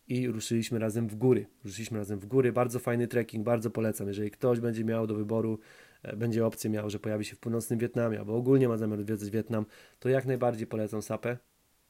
[0.09, 1.47] i ruszyliśmy razem w góry.
[1.65, 2.53] Ruszyliśmy razem w góry.
[2.53, 4.09] Bardzo fajny trekking, bardzo polecam.
[4.09, 5.59] Jeżeli ktoś będzie miał do wyboru,
[6.03, 9.31] e, będzie opcję miał, że pojawi się w północnym Wietnamie, albo ogólnie ma zamiar odwiedzać
[9.31, 9.67] Wietnam,
[9.99, 11.37] to jak najbardziej polecam Sapę.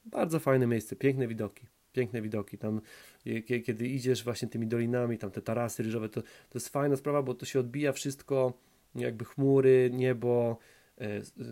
[0.05, 1.65] Bardzo fajne miejsce, piękne widoki.
[1.93, 2.57] Piękne widoki.
[2.57, 2.81] Tam,
[3.63, 7.33] kiedy idziesz właśnie tymi dolinami, tam te tarasy ryżowe, to, to jest fajna sprawa, bo
[7.33, 8.53] to się odbija wszystko,
[8.95, 10.74] jakby chmury, niebo, E,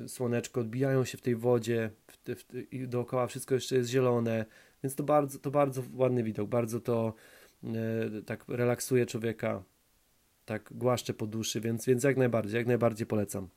[0.08, 4.46] słoneczko odbijają się w tej wodzie w, w, i dookoła wszystko jeszcze jest zielone,
[4.84, 7.14] więc to bardzo, to bardzo ładny widok, bardzo to
[7.64, 7.70] e,
[8.26, 9.64] tak relaksuje człowieka,
[10.46, 13.50] tak głaszcze po duszy, więc, więc jak najbardziej, jak najbardziej polecam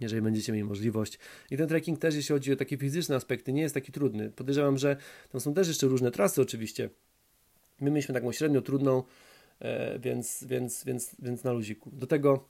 [0.00, 1.18] jeżeli będziecie mieli możliwość.
[1.50, 4.30] I ten trekking też, jeśli chodzi o takie fizyczne aspekty, nie jest taki trudny.
[4.30, 4.96] Podejrzewam, że
[5.32, 6.90] tam są też jeszcze różne trasy oczywiście.
[7.80, 9.02] My mieliśmy taką średnio trudną,
[9.60, 11.90] e, więc, więc, więc, więc na luziku.
[11.92, 12.48] Do tego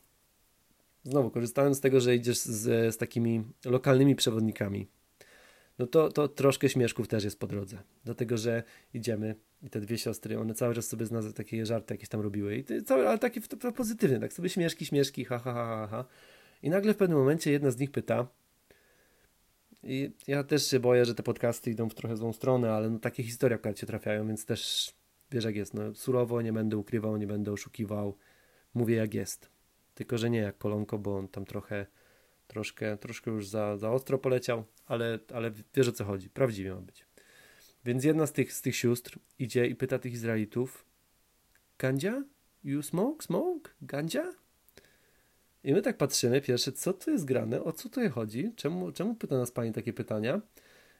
[1.10, 4.88] znowu korzystając z tego, że idziesz z, z takimi lokalnymi przewodnikami,
[5.78, 7.78] no to, to troszkę śmieszków też jest po drodze.
[8.04, 8.62] Dlatego, że
[8.94, 12.20] idziemy i te dwie siostry, one cały czas sobie z nas takie żarty jakieś tam
[12.20, 12.56] robiły.
[12.56, 15.88] I to, całe, ale takie to, to pozytywne, tak sobie śmieszki, śmieszki, ha, ha, ha,
[15.90, 16.04] ha.
[16.62, 18.26] I nagle w pewnym momencie jedna z nich pyta,
[19.82, 22.98] i ja też się boję, że te podcasty idą w trochę złą stronę, ale no
[22.98, 24.92] takie historie akurat się trafiają, więc też
[25.30, 28.16] wiesz jak jest, no surowo, nie będę ukrywał, nie będę oszukiwał,
[28.74, 29.55] mówię jak jest.
[29.96, 31.86] Tylko, że nie jak kolonko, bo on tam trochę,
[32.46, 36.30] troszkę, troszkę już za, za ostro poleciał, ale, ale wiesz o co chodzi.
[36.30, 37.06] Prawdziwie ma być.
[37.84, 40.84] Więc jedna z tych, z tych sióstr idzie i pyta tych Izraelitów
[41.78, 42.24] Gandzia?
[42.64, 43.24] You smoke?
[43.24, 43.70] Smoke?
[43.82, 44.32] Gandzia?
[45.64, 49.14] I my tak patrzymy, pierwsze, co tu jest grane, o co tu chodzi, czemu, czemu
[49.14, 50.40] pyta nas pani takie pytania?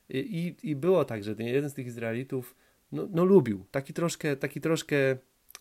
[0.09, 2.55] I, i, i było tak, że jeden z tych Izraelitów
[2.93, 5.17] no, no lubił, taki troszkę, taki troszkę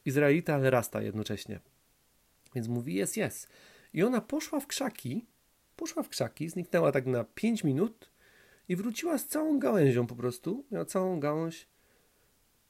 [0.05, 1.59] Izraelita, ale rasta jednocześnie.
[2.55, 3.49] Więc mówi jest, jest.
[3.93, 5.25] I ona poszła w krzaki,
[5.75, 8.09] poszła w krzaki, zniknęła tak na 5 minut
[8.69, 10.65] i wróciła z całą gałęzią po prostu.
[10.71, 11.67] Miała całą gałąź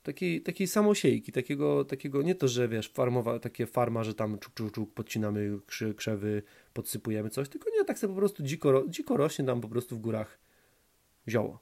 [0.05, 4.53] takiej, takiej samosiejki, takiego, takiego, nie to, że wiesz, farmowa, takie farma, że tam czuk,
[4.53, 5.59] czuk, czuk, podcinamy
[5.95, 6.43] krzewy,
[6.73, 9.99] podsypujemy coś, tylko nie, tak sobie po prostu dziko, dziko rośnie tam po prostu w
[9.99, 10.39] górach
[11.27, 11.59] zioło.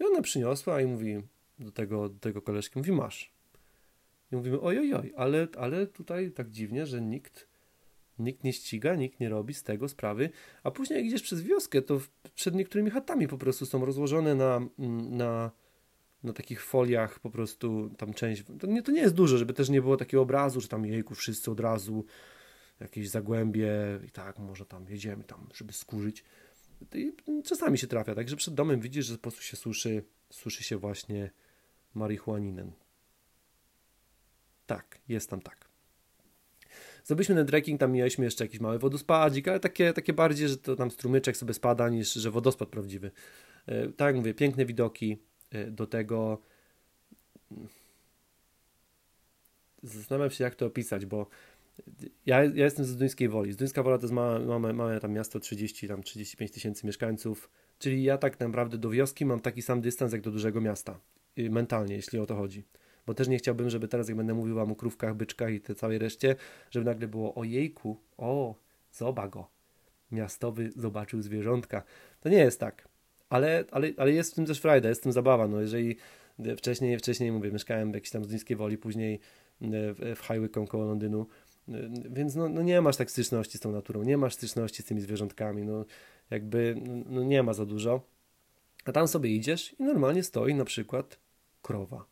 [0.00, 1.22] I ona przyniosła i mówi
[1.58, 3.32] do tego, do tego koleżki, mówi masz.
[4.32, 7.48] I mówimy, oj, oj, oj, ale, ale tutaj tak dziwnie, że nikt,
[8.18, 10.30] nikt nie ściga, nikt nie robi z tego sprawy,
[10.62, 12.00] a później jak idziesz przez wioskę, to
[12.34, 14.60] przed niektórymi chatami po prostu są rozłożone na,
[15.10, 15.50] na,
[16.22, 19.68] na takich foliach po prostu tam część, to nie, to nie jest dużo, żeby też
[19.68, 22.04] nie było takiego obrazu, że tam jejku, wszyscy od razu
[22.80, 23.70] jakieś zagłębie
[24.06, 26.24] i tak, może tam jedziemy tam, żeby skurzyć.
[26.94, 27.12] I
[27.44, 31.30] czasami się trafia, także przed domem widzisz, że po prostu się suszy, suszy się właśnie
[31.94, 32.72] marihuaninem.
[34.66, 35.65] Tak, jest tam tak.
[37.06, 40.76] Zrobiliśmy ten trekking, tam mieliśmy jeszcze jakiś mały wodospadzik, ale takie, takie bardziej, że to
[40.76, 43.10] tam strumyczek sobie spada, niż że wodospad prawdziwy.
[43.66, 45.18] E, tak jak mówię, piękne widoki,
[45.50, 46.42] e, do tego
[49.82, 51.26] zastanawiam się, jak to opisać, bo
[52.26, 53.52] ja, ja jestem z Duńskiej Woli.
[53.52, 57.50] Z Duńska Wola to jest małe, małe, małe tam miasto, 30, tam 35 tysięcy mieszkańców,
[57.78, 61.00] czyli ja tak naprawdę do wioski mam taki sam dystans jak do dużego miasta,
[61.36, 62.64] mentalnie, jeśli o to chodzi.
[63.06, 65.76] Bo też nie chciałbym, żeby teraz, jak będę mówił wam o krówkach, byczkach i tej
[65.76, 66.36] całej reszcie,
[66.70, 68.54] żeby nagle było o jejku, o,
[68.92, 69.48] zoba go,
[70.12, 71.82] miastowy zobaczył zwierzątka.
[72.20, 72.88] To nie jest tak.
[73.28, 75.48] Ale, ale, ale jest w tym też frajda, jest w tym zabawa.
[75.48, 75.96] No jeżeli
[76.56, 79.20] wcześniej, wcześniej mówię, mieszkałem w jakiejś tam z Duńskiej Woli, później
[79.60, 81.26] w, w Highwycombe koło Londynu,
[82.10, 85.00] więc no, no, nie masz tak styczności z tą naturą, nie masz styczności z tymi
[85.00, 85.84] zwierzątkami, no
[86.30, 88.00] jakby no, no nie ma za dużo.
[88.84, 91.18] A tam sobie idziesz i normalnie stoi na przykład
[91.62, 92.04] krowa.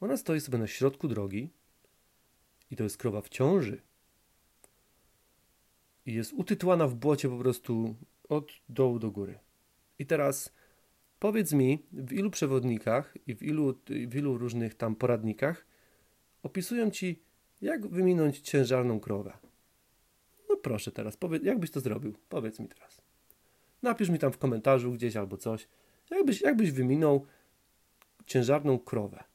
[0.00, 1.50] Ona stoi sobie na środku drogi
[2.70, 3.82] i to jest krowa w ciąży.
[6.06, 7.94] I jest utytułana w błocie po prostu
[8.28, 9.38] od dołu do góry.
[9.98, 10.52] I teraz
[11.18, 15.66] powiedz mi, w ilu przewodnikach i w ilu, w ilu różnych tam poradnikach
[16.42, 17.22] opisują ci
[17.60, 19.32] jak wyminąć ciężarną krowę?
[20.48, 22.14] No proszę teraz, powiedz, jak byś to zrobił?
[22.28, 23.02] Powiedz mi teraz.
[23.82, 25.68] Napisz mi tam w komentarzu gdzieś albo coś.
[26.10, 27.26] Jakbyś, jakbyś wyminął
[28.26, 29.29] ciężarną krowę?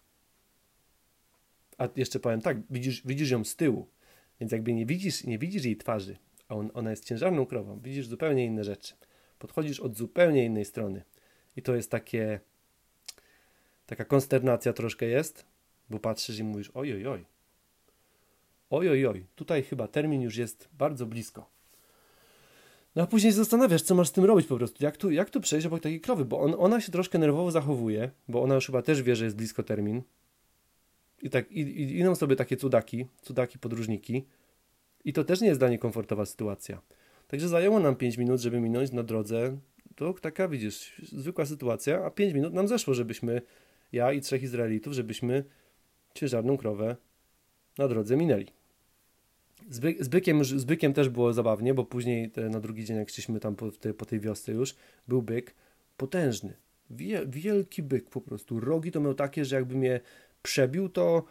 [1.78, 3.88] A jeszcze powiem tak, widzisz, widzisz ją z tyłu,
[4.40, 8.08] więc jakby nie widzisz, nie widzisz jej twarzy, a on, ona jest ciężarną krową, widzisz
[8.08, 8.94] zupełnie inne rzeczy.
[9.40, 11.04] Podchodzisz od zupełnie innej strony.
[11.58, 12.40] I to jest takie,
[13.86, 15.46] taka konsternacja troszkę jest,
[15.90, 17.26] bo patrzysz i mówisz, oj, oj, oj,
[18.70, 21.56] oj, oj, oj, tutaj chyba termin już jest bardzo blisko.
[22.96, 24.84] No a później zastanawiasz, co masz z tym robić po prostu.
[24.84, 26.26] Jak tu, jak tu przejść obok takiej krowy?
[26.26, 29.38] Bo on, ona się troszkę nerwowo zachowuje, bo ona już chyba też wie, że jest
[29.38, 30.02] blisko termin.
[31.26, 34.26] I tak i, i, idą sobie takie cudaki, cudaki podróżniki.
[35.06, 36.82] I to też nie jest dla niej komfortowa sytuacja.
[37.28, 39.58] Także zajęło nam 5 minut, żeby minąć na drodze.
[39.96, 43.42] To taka, widzisz, zwykła sytuacja, a 5 minut nam zeszło, żebyśmy,
[43.92, 45.44] ja i trzech Izraelitów, żebyśmy
[46.14, 46.96] ciężarną krowę
[47.78, 48.48] na drodze minęli.
[49.70, 52.98] Z, by, z, bykiem, z bykiem też było zabawnie, bo później te, na drugi dzień,
[52.98, 54.76] jak szliśmy tam po, te, po tej wiosce już,
[55.08, 55.56] był byk
[55.98, 56.54] potężny.
[56.90, 58.60] Wie, wielki byk po prostu.
[58.60, 60.00] Rogi to miał takie, że jakby mnie
[60.46, 61.24] przebił, to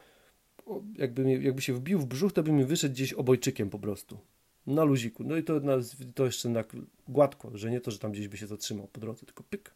[0.96, 4.18] jakby, jakby się wbił w brzuch, to by mi wyszedł gdzieś obojczykiem po prostu.
[4.66, 5.24] Na luziku.
[5.24, 5.72] No i to, na,
[6.14, 6.64] to jeszcze na
[7.08, 9.74] gładko, że nie to, że tam gdzieś by się zatrzymał po drodze, tylko pyk.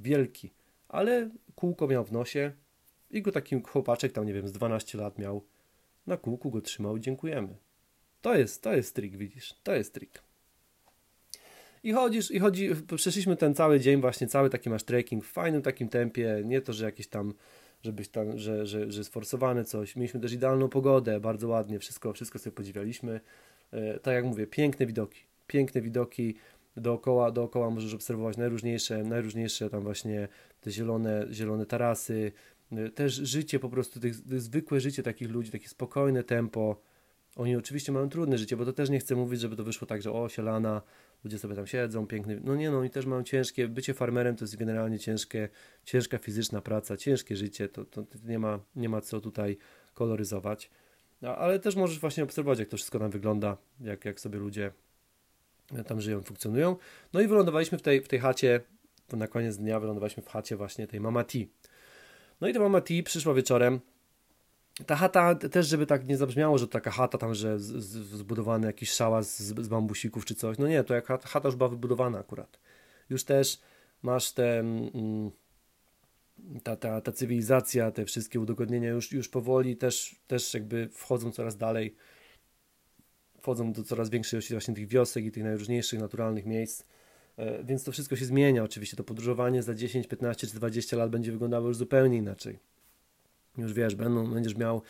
[0.00, 0.50] Wielki.
[0.88, 2.52] Ale kółko miał w nosie
[3.10, 5.44] i go taki chłopaczek, tam nie wiem, z 12 lat miał
[6.06, 7.56] na kółku go trzymał, dziękujemy.
[8.22, 10.22] To jest, to jest trik, widzisz, to jest trik.
[11.82, 15.62] I chodzisz, i chodzi, przeszliśmy ten cały dzień, właśnie cały taki masz trekking w fajnym
[15.62, 17.34] takim tempie, nie to, że jakieś tam,
[17.82, 19.96] żebyś tam, że, że, że sforsowane coś.
[19.96, 23.20] Mieliśmy też idealną pogodę, bardzo ładnie, wszystko, wszystko sobie podziwialiśmy.
[23.70, 26.34] E, tak jak mówię, piękne widoki, piękne widoki,
[26.76, 30.28] dookoła, dookoła możesz obserwować najróżniejsze, najróżniejsze tam właśnie
[30.60, 32.32] te zielone, zielone tarasy,
[32.72, 36.80] Y, też życie po prostu, tych, zwykłe życie takich ludzi, takie spokojne tempo.
[37.36, 40.02] Oni oczywiście mają trudne życie, bo to też nie chcę mówić, żeby to wyszło tak,
[40.02, 40.82] że o, sielana,
[41.24, 42.40] ludzie sobie tam siedzą, piękny.
[42.44, 45.48] No nie no, oni też mają ciężkie, bycie farmerem to jest generalnie ciężkie,
[45.84, 49.58] ciężka fizyczna praca, ciężkie życie, to, to, to nie, ma, nie ma co tutaj
[49.94, 50.70] koloryzować.
[51.22, 54.72] No, ale też możesz właśnie obserwować, jak to wszystko tam wygląda, jak, jak sobie ludzie
[55.86, 56.76] tam żyją, funkcjonują.
[57.12, 58.60] No i wylądowaliśmy w tej, w tej chacie,
[59.12, 61.38] na koniec dnia wylądowaliśmy w chacie właśnie tej Mama T.
[62.40, 63.80] No i ta mama T przyszła wieczorem.
[64.86, 68.66] Ta chata też, żeby tak nie zabrzmiało, że taka chata tam, że z, z, zbudowany
[68.66, 70.58] jakiś szałas z, z bambusików czy coś.
[70.58, 72.58] No nie, to jak chata, chata już była wybudowana akurat.
[73.10, 73.60] Już też
[74.02, 74.58] masz te...
[74.58, 75.30] Mm,
[76.62, 81.56] ta, ta, ta cywilizacja, te wszystkie udogodnienia już, już powoli też, też jakby wchodzą coraz
[81.56, 81.96] dalej,
[83.40, 86.84] wchodzą do coraz większej ilości właśnie tych wiosek i tych najróżniejszych naturalnych miejsc.
[87.36, 88.62] E, więc to wszystko się zmienia.
[88.62, 92.58] Oczywiście to podróżowanie za 10, 15 czy 20 lat będzie wyglądało już zupełnie inaczej.
[93.58, 94.82] Już wiesz, będą, będziesz miał,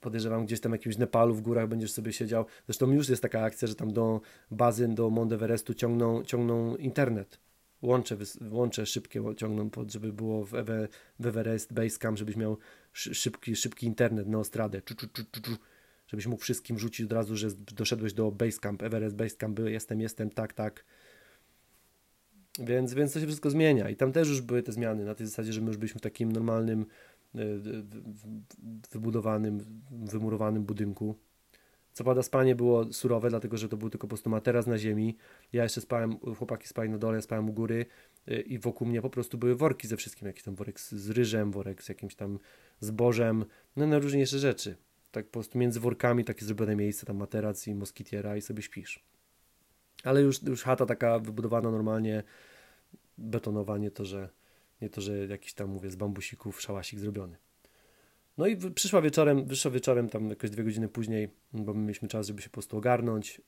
[0.00, 2.44] podejrzewam, gdzieś tam jakimś Nepalu w górach będziesz sobie siedział.
[2.66, 7.38] Zresztą już jest taka akcja, że tam do bazy, do Mount Everestu ciągną, ciągną internet.
[7.82, 8.16] łącze,
[8.50, 10.88] łącze szybkie ciągną, pod, żeby było w, Ewe,
[11.18, 12.58] w Everest Basecamp, żebyś miał
[12.92, 15.56] szybki, szybki internet na Ostradę, czu, czu, czu, czu,
[16.06, 20.52] żebyś mógł wszystkim rzucić od razu, że doszedłeś do Basecamp, Everest Basecamp, jestem, jestem, tak,
[20.52, 20.84] tak.
[22.58, 25.26] Więc, więc to się wszystko zmienia i tam też już były te zmiany na tej
[25.26, 26.86] zasadzie, że my już byliśmy w takim normalnym,
[28.90, 31.16] wybudowanym, wymurowanym budynku.
[31.92, 35.16] Co prawda spanie było surowe, dlatego że to był tylko po prostu materac na ziemi.
[35.52, 37.86] Ja jeszcze spałem, chłopaki spali na dole, spałem u góry
[38.28, 41.50] e, i wokół mnie po prostu były worki ze wszystkim, jakiś tam worek z ryżem,
[41.52, 42.38] worek z jakimś tam
[42.80, 43.44] zbożem,
[43.76, 44.76] no najróżniejsze rzeczy.
[45.10, 49.04] Tak po prostu między workami takie zrobione miejsce, tam materac i moskitiera i sobie śpisz.
[50.04, 52.22] Ale już, już chata taka wybudowana normalnie,
[53.18, 54.28] betonowa, nie to, że,
[54.80, 57.36] nie to, że jakiś tam, mówię, z bambusików szałasik zrobiony.
[58.38, 62.26] No i przyszła wieczorem, wyszła wieczorem, tam jakoś dwie godziny później, bo my mieliśmy czas,
[62.26, 63.40] żeby się po prostu ogarnąć,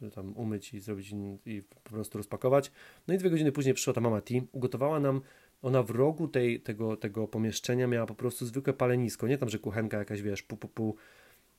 [0.00, 1.14] yy, tam umyć i zrobić
[1.46, 2.72] i po prostu rozpakować.
[3.08, 5.20] No i dwie godziny później przyszła ta mama T, ugotowała nam,
[5.62, 9.58] ona w rogu tej, tego, tego pomieszczenia miała po prostu zwykłe palenisko, nie tam, że
[9.58, 10.96] kuchenka jakaś, wiesz, pu, pu, pu,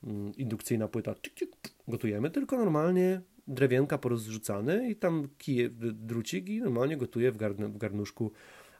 [0.03, 1.49] mm, indukcyjna płyta, cik, cik,
[1.88, 7.77] gotujemy, tylko normalnie drewienka porozrzucane i tam kije, drucik i normalnie gotuje w, garn w
[7.77, 8.31] garnuszku.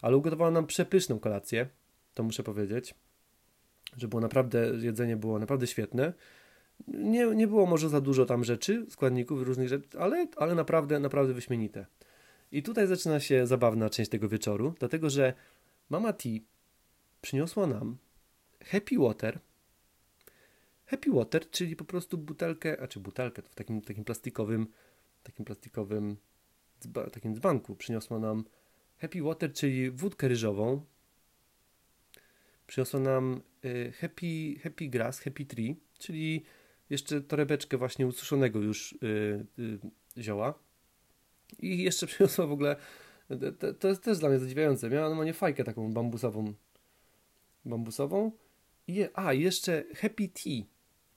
[0.06, 1.70] Ale ugotowała nam przepyszną kolację,
[2.14, 2.96] to muszę powiedzieć,
[3.98, 6.14] że było naprawdę, jedzenie było naprawdę świetne.
[6.88, 11.34] Nie, nie było może za dużo tam rzeczy, składników, różnych rzeczy, ale, ale naprawdę, naprawdę
[11.34, 11.86] wyśmienite.
[12.52, 15.34] I tutaj zaczyna się zabawna część tego wieczoru, dlatego że
[15.90, 16.30] mama T
[17.22, 17.98] przyniosła nam
[18.66, 19.40] happy water,
[20.86, 24.68] Happy Water, czyli po prostu butelkę, a czy butelkę, w takim, takim plastikowym,
[25.24, 26.18] takim plastikowym
[26.82, 28.44] dzba, takim dzbanku przyniosła nam
[28.98, 30.86] Happy Water, czyli wódkę ryżową.
[32.68, 36.44] Przyniosła nam y, Happy, happy Grass, Happy Tree, czyli
[36.90, 40.60] jeszcze torebeczkę właśnie ususzonego już y, y, zioła.
[41.60, 42.76] I jeszcze przyniosła w ogóle,
[43.60, 46.54] to, to jest też dla mnie zadziwiające, miała normalnie fajkę taką bambusową,
[47.66, 48.32] bambusową.
[48.88, 50.64] I, a, jeszcze Happy Tea,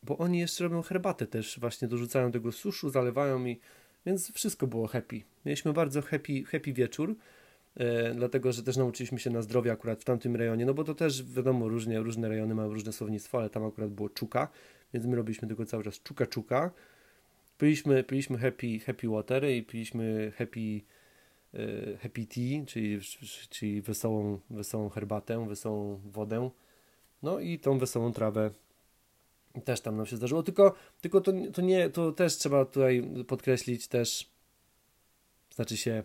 [0.03, 3.61] bo oni jeszcze robią herbatę też, właśnie dorzucają tego suszu, zalewają i
[4.07, 5.21] więc wszystko było happy.
[5.45, 7.17] Mieliśmy bardzo happy, happy wieczór,
[8.15, 11.25] dlatego że też nauczyliśmy się na zdrowie akurat w tamtym rejonie, no bo to też
[11.25, 14.49] wiadomo, różnie, różne rejony mają różne słownictwo, ale tam akurat było czuka,
[14.95, 16.71] więc my robiliśmy tylko cały czas czuka czuka.
[17.59, 20.81] Piliśmy, piliśmy happy, happy water i piliśmy happy,
[21.55, 23.01] e, happy tea, czyli,
[23.51, 26.51] czyli wesołą, wesołą herbatę, wesołą wodę,
[27.23, 28.51] no i tą wesołą trawę
[29.65, 33.89] też tam nam się zdarzyło, tylko, tylko to, to nie, to też trzeba tutaj podkreślić
[33.89, 34.31] też,
[35.55, 36.03] znaczy się,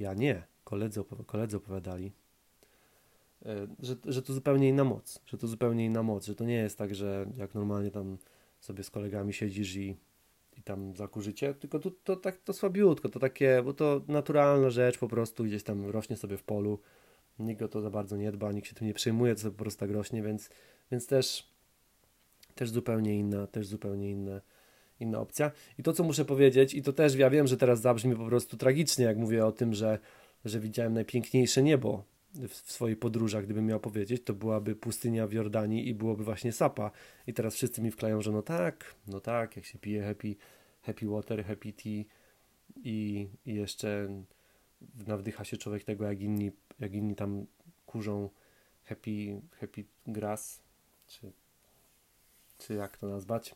[0.00, 2.12] ja nie, koledzy, opowi koledzy opowiadali,
[3.46, 6.54] e, że, że to zupełnie inna moc, że to zupełnie inna moc, że to nie
[6.54, 8.18] jest tak, że jak normalnie tam
[8.60, 9.96] sobie z kolegami siedzisz i,
[10.58, 14.98] i tam zakurzycie, tylko to, to tak to słabiutko, to takie, bo to naturalna rzecz
[14.98, 16.78] po prostu gdzieś tam rośnie sobie w polu,
[17.38, 19.80] nikt o to za bardzo nie dba, nikt się tym nie przejmuje, to po prostu
[19.80, 20.50] tak rośnie, więc,
[20.90, 21.50] więc też
[22.54, 24.40] też zupełnie inna, też zupełnie inna,
[25.00, 25.50] inna opcja.
[25.78, 28.56] I to, co muszę powiedzieć, i to też ja wiem, że teraz zabrzmi po prostu
[28.56, 29.98] tragicznie, jak mówię o tym, że,
[30.44, 35.32] że widziałem najpiękniejsze niebo w, w swoich podróżach, gdybym miał powiedzieć, to byłaby pustynia w
[35.32, 36.90] Jordanii i byłoby właśnie Sapa.
[37.26, 40.34] I teraz wszyscy mi wklają, że no tak, no tak, jak się pije happy,
[40.82, 42.04] happy water, happy tea
[42.76, 44.08] i, i jeszcze
[45.06, 47.46] nawdycha się człowiek tego, jak inni, jak inni tam
[47.86, 48.30] kurzą
[48.84, 50.62] happy, happy grass,
[51.06, 51.32] czy
[52.60, 53.54] czy jak to nazwać,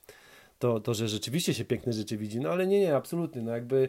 [0.59, 3.89] to, to że rzeczywiście się piękne rzeczy widzi, no ale nie, nie, absolutnie, no jakby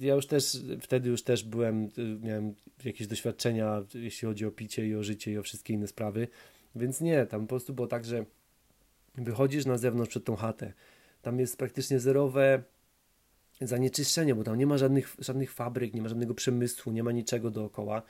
[0.00, 1.88] ja już też, wtedy już też byłem,
[2.22, 6.28] miałem jakieś doświadczenia, jeśli chodzi o picie i o życie i o wszystkie inne sprawy,
[6.74, 8.24] więc nie, tam po prostu było tak, że
[9.14, 10.72] wychodzisz na zewnątrz przed tą chatę,
[11.22, 12.62] tam jest praktycznie zerowe
[13.60, 17.50] zanieczyszczenie, bo tam nie ma żadnych, żadnych fabryk, nie ma żadnego przemysłu, nie ma niczego
[17.50, 18.02] dookoła.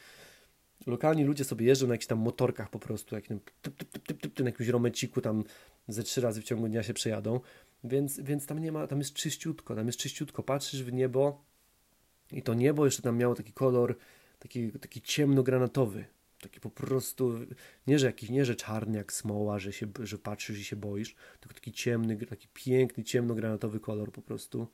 [0.86, 4.38] Lokalni ludzie sobie jeżdżą na jakichś tam motorkach po prostu, jak, typ, typ, typ, typ,
[4.38, 5.44] na jakimś romeciku tam
[5.88, 7.40] ze trzy razy w ciągu dnia się przejadą,
[7.84, 11.44] więc, więc tam nie ma, tam jest czyściutko, tam jest czyściutko, patrzysz w niebo
[12.32, 13.96] i to niebo jeszcze tam miało taki kolor,
[14.38, 16.04] taki, taki ciemnogranatowy,
[16.40, 17.38] taki po prostu,
[17.86, 21.14] nie że jakiś, nie że czarny jak smoła, że, się, że patrzysz i się boisz,
[21.40, 24.68] tylko taki ciemny, taki piękny, ciemnogranatowy kolor po prostu.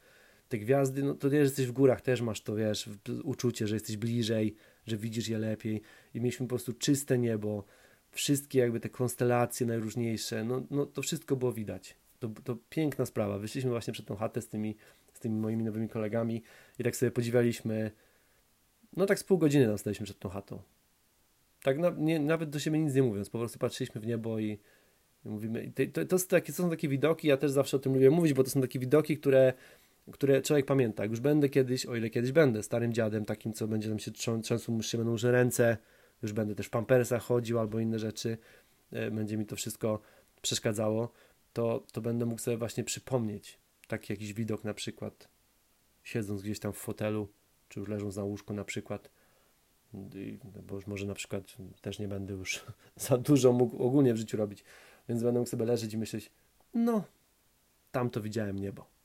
[0.48, 2.90] Te gwiazdy, no to wiesz, jesteś w górach, też masz to, wiesz,
[3.22, 4.56] uczucie, że jesteś bliżej,
[4.86, 5.82] że widzisz je lepiej
[6.14, 7.64] i mieliśmy po prostu czyste niebo,
[8.10, 11.96] wszystkie jakby te konstelacje najróżniejsze, no, no to wszystko było widać.
[12.18, 13.38] To, to piękna sprawa.
[13.38, 14.76] Wyszliśmy właśnie przed tą chatę z tymi,
[15.12, 16.42] z tymi moimi nowymi kolegami
[16.78, 17.90] i tak sobie podziwialiśmy,
[18.96, 20.62] no tak z pół godziny nam staliśmy przed tą chatą.
[21.62, 24.58] Tak na, nie, nawet do siebie nic nie mówiąc, po prostu patrzyliśmy w niebo i,
[25.24, 27.94] i mówimy, to, to, to, takie, to są takie widoki, ja też zawsze o tym
[27.94, 29.52] lubię mówić, bo to są takie widoki, które
[30.12, 31.02] które człowiek pamięta.
[31.02, 34.10] Jak już będę kiedyś, o ile kiedyś będę, starym dziadem, takim, co będzie nam się
[34.42, 35.76] trzęsł, mu się będą ręce,
[36.22, 38.38] już będę też w pampersach chodził albo inne rzeczy,
[38.92, 40.00] e, będzie mi to wszystko
[40.42, 41.12] przeszkadzało,
[41.52, 45.28] to, to będę mógł sobie właśnie przypomnieć taki jakiś widok na przykład,
[46.02, 47.28] siedząc gdzieś tam w fotelu,
[47.68, 49.10] czy już leżąc na łóżku na przykład,
[50.62, 52.64] bo już może na przykład też nie będę już
[52.96, 54.64] za dużo mógł ogólnie w życiu robić,
[55.08, 56.30] więc będę mógł sobie leżeć i myśleć,
[56.74, 57.04] no,
[57.92, 58.95] tam to widziałem niebo.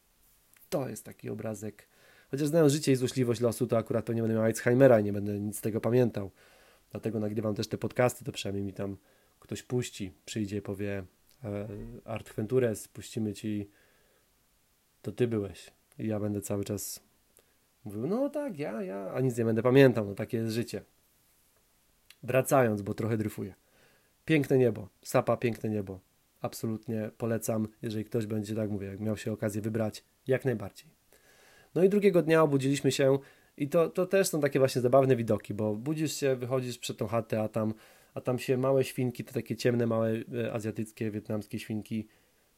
[0.72, 1.88] To jest taki obrazek.
[2.32, 5.40] Chociaż znając życie i złośliwość losu, to akurat nie będę miał Alzheimera i nie będę
[5.40, 6.32] nic z tego pamiętał.
[6.92, 8.98] Dlatego nagrywam też te podcasty, to przynajmniej mi tam
[9.40, 11.04] ktoś puści, przyjdzie i powie
[11.44, 11.68] e,
[12.06, 13.70] Art Ventures, puścimy ci,
[15.02, 15.72] to ty byłeś.
[16.00, 17.00] I ja będę cały czas
[17.86, 20.84] mówił, no tak, ja, ja, a nic nie będę pamiętał, no takie jest życie.
[22.24, 23.54] Wracając, bo trochę dryfuję.
[24.26, 26.00] Piękne niebo, Sapa, piękne niebo.
[26.42, 30.90] Absolutnie polecam, jeżeli ktoś będzie, tak mówię, jak miał się okazję wybrać, jak najbardziej.
[31.76, 33.20] No i drugiego dnia obudziliśmy się
[33.58, 37.08] i to, to też są takie właśnie zabawne widoki, bo budzisz się, wychodzisz przed tą
[37.08, 37.74] chatę, a tam,
[38.14, 42.08] a tam się małe świnki, te takie ciemne, małe e, azjatyckie, wietnamskie świnki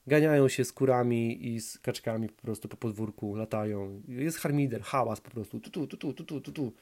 [0.07, 4.01] ganiają się z kurami i z kaczkami po prostu po podwórku, latają.
[4.07, 6.74] Jest harmider, hałas po prostu, tu, tu, tu, tu, tu, tu, tu.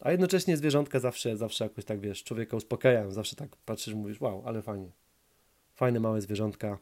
[0.00, 4.42] A jednocześnie zwierzątka zawsze, zawsze jakoś tak, wiesz, człowieka uspokajają, zawsze tak patrzysz, mówisz, wow,
[4.46, 4.90] ale fajnie.
[5.74, 6.78] Fajne małe zwierzątka.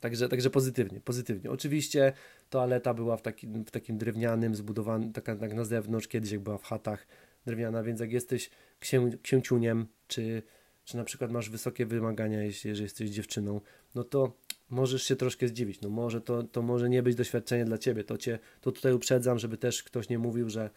[0.00, 1.50] Także, także pozytywnie, pozytywnie.
[1.50, 2.12] Oczywiście
[2.50, 6.58] toaleta była w takim, w takim drewnianym, zbudowanym, tak, tak na zewnątrz, kiedyś jak była
[6.58, 7.06] w chatach
[7.46, 8.50] drewniana, więc jak jesteś
[8.80, 10.42] księ, księciuniem, czy,
[10.84, 13.60] czy na przykład masz wysokie wymagania, jeśli, jeżeli jesteś dziewczyną,
[13.94, 14.32] no to
[14.70, 15.80] możesz się troszkę zdziwić.
[15.80, 18.04] No może to, to może nie być doświadczenie dla ciebie.
[18.04, 20.70] To cię to tutaj uprzedzam, żeby też ktoś nie mówił, że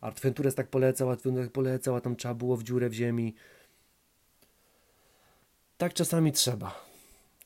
[0.00, 2.92] Art Ventures tak polecał, Art Ventures tak polecał, a tam trzeba było w dziurę w
[2.92, 3.34] ziemi.
[5.78, 6.85] Tak czasami trzeba.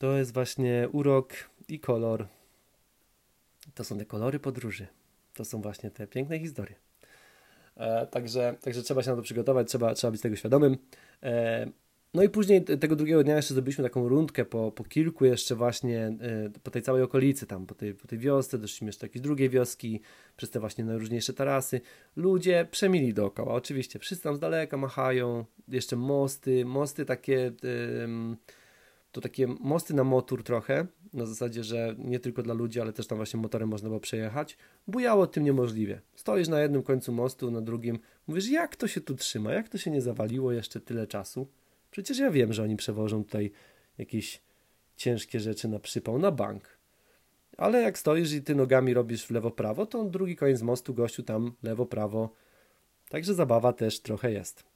[0.01, 1.33] To jest właśnie urok
[1.67, 2.27] i kolor.
[3.75, 4.87] To są te kolory podróży.
[5.33, 6.75] To są właśnie te piękne historie.
[7.75, 10.77] E, także, także trzeba się na to przygotować, trzeba, trzeba być tego świadomym.
[11.23, 11.67] E,
[12.13, 15.99] no i później tego drugiego dnia jeszcze zrobiliśmy taką rundkę po, po kilku jeszcze właśnie,
[15.99, 19.23] e, po tej całej okolicy tam, po tej, po tej wiosce, doszliśmy jeszcze do jakiejś
[19.23, 20.01] drugiej wioski,
[20.37, 21.81] przez te właśnie najróżniejsze tarasy.
[22.15, 27.51] Ludzie przemili dookoła, oczywiście, wszyscy tam z daleka machają, jeszcze mosty, mosty takie,
[29.11, 33.07] to takie mosty na motor trochę, na zasadzie, że nie tylko dla ludzi, ale też
[33.07, 34.57] tam właśnie motorem można było przejechać.
[34.87, 36.01] Bujało tym niemożliwie.
[36.15, 39.77] Stoisz na jednym końcu mostu, na drugim, mówisz, jak to się tu trzyma, jak to
[39.77, 41.47] się nie zawaliło jeszcze tyle czasu?
[41.91, 43.51] Przecież ja wiem, że oni przewożą tutaj
[43.97, 44.41] jakieś
[44.95, 46.77] ciężkie rzeczy na przypał, na bank.
[47.57, 51.51] Ale jak stoisz i ty nogami robisz w lewo-prawo, to drugi koniec mostu, gościu tam
[51.63, 52.29] lewo-prawo.
[53.09, 54.70] Także zabawa też trochę jest.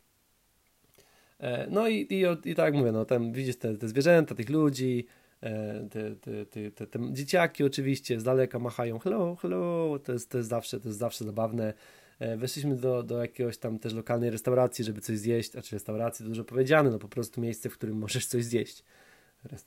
[1.40, 5.08] E, no i, i, i tak mówię, no tam widzisz te, te zwierzęta, tych ludzi,
[5.42, 10.38] e, te, te, te, te, dzieciaki oczywiście z daleka machają hello, hello, to jest, to
[10.38, 11.74] jest, zawsze, to jest zawsze zabawne.
[12.20, 16.26] E, weszliśmy do, do jakiegoś tam też lokalnej restauracji, żeby coś zjeść, a czy restauracji
[16.26, 18.84] dużo powiedziane, no po prostu miejsce, w którym możesz coś zjeść.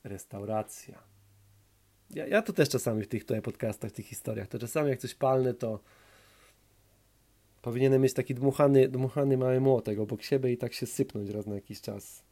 [0.05, 1.03] restauracja.
[2.11, 4.99] Ja, ja to też czasami w tych tutaj podcastach, w tych historiach, to czasami jak
[4.99, 5.81] coś palne, to
[7.63, 11.55] powinienem mieć taki dmuchany, dmuchany mały młotek obok siebie i tak się sypnąć raz na
[11.55, 12.23] jakiś czas.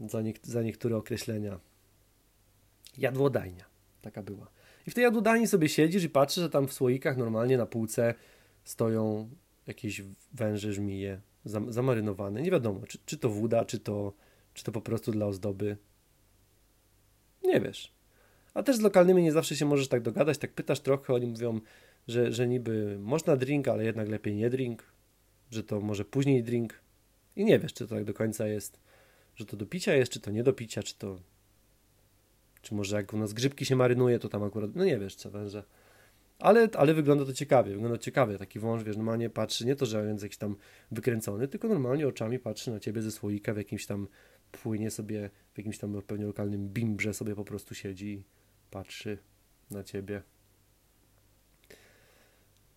[0.00, 1.60] Za, nie, za niektóre określenia.
[2.98, 3.64] Jadłodajnia.
[4.02, 4.50] Taka była.
[4.86, 8.14] I w tej jadłodajni sobie siedzisz i patrzysz, że tam w słoikach normalnie na półce
[8.64, 9.30] stoją
[9.66, 10.02] jakieś
[10.32, 11.20] węże, żmije
[11.68, 12.42] zamarynowane.
[12.42, 14.12] Nie wiadomo, czy, czy to woda, czy to,
[14.54, 15.76] czy to po prostu dla ozdoby.
[17.42, 17.92] Nie wiesz.
[18.54, 21.60] A też z lokalnymi nie zawsze się możesz tak dogadać, tak pytasz trochę, oni mówią,
[22.08, 24.92] że, że niby można drink, ale jednak lepiej nie drink,
[25.50, 26.80] że to może później drink
[27.36, 28.80] i nie wiesz, czy to tak do końca jest,
[29.36, 31.18] że to do picia jest, czy to nie do picia, czy to
[32.62, 35.30] czy może jak u nas grzybki się marynuje, to tam akurat, no nie wiesz co
[35.30, 35.64] węże.
[36.38, 38.38] Ale, ale wygląda to ciekawie, wygląda ciekawie.
[38.38, 40.56] Taki wąż, wiesz, normalnie patrzy, nie to, że jest jakiś tam
[40.90, 44.08] wykręcony, tylko normalnie oczami patrzy na ciebie ze słoika w jakimś tam
[44.52, 48.24] płynie sobie, w jakimś tam pewnie lokalnym bimbrze sobie po prostu siedzi i
[48.70, 49.18] patrzy
[49.70, 50.22] na ciebie.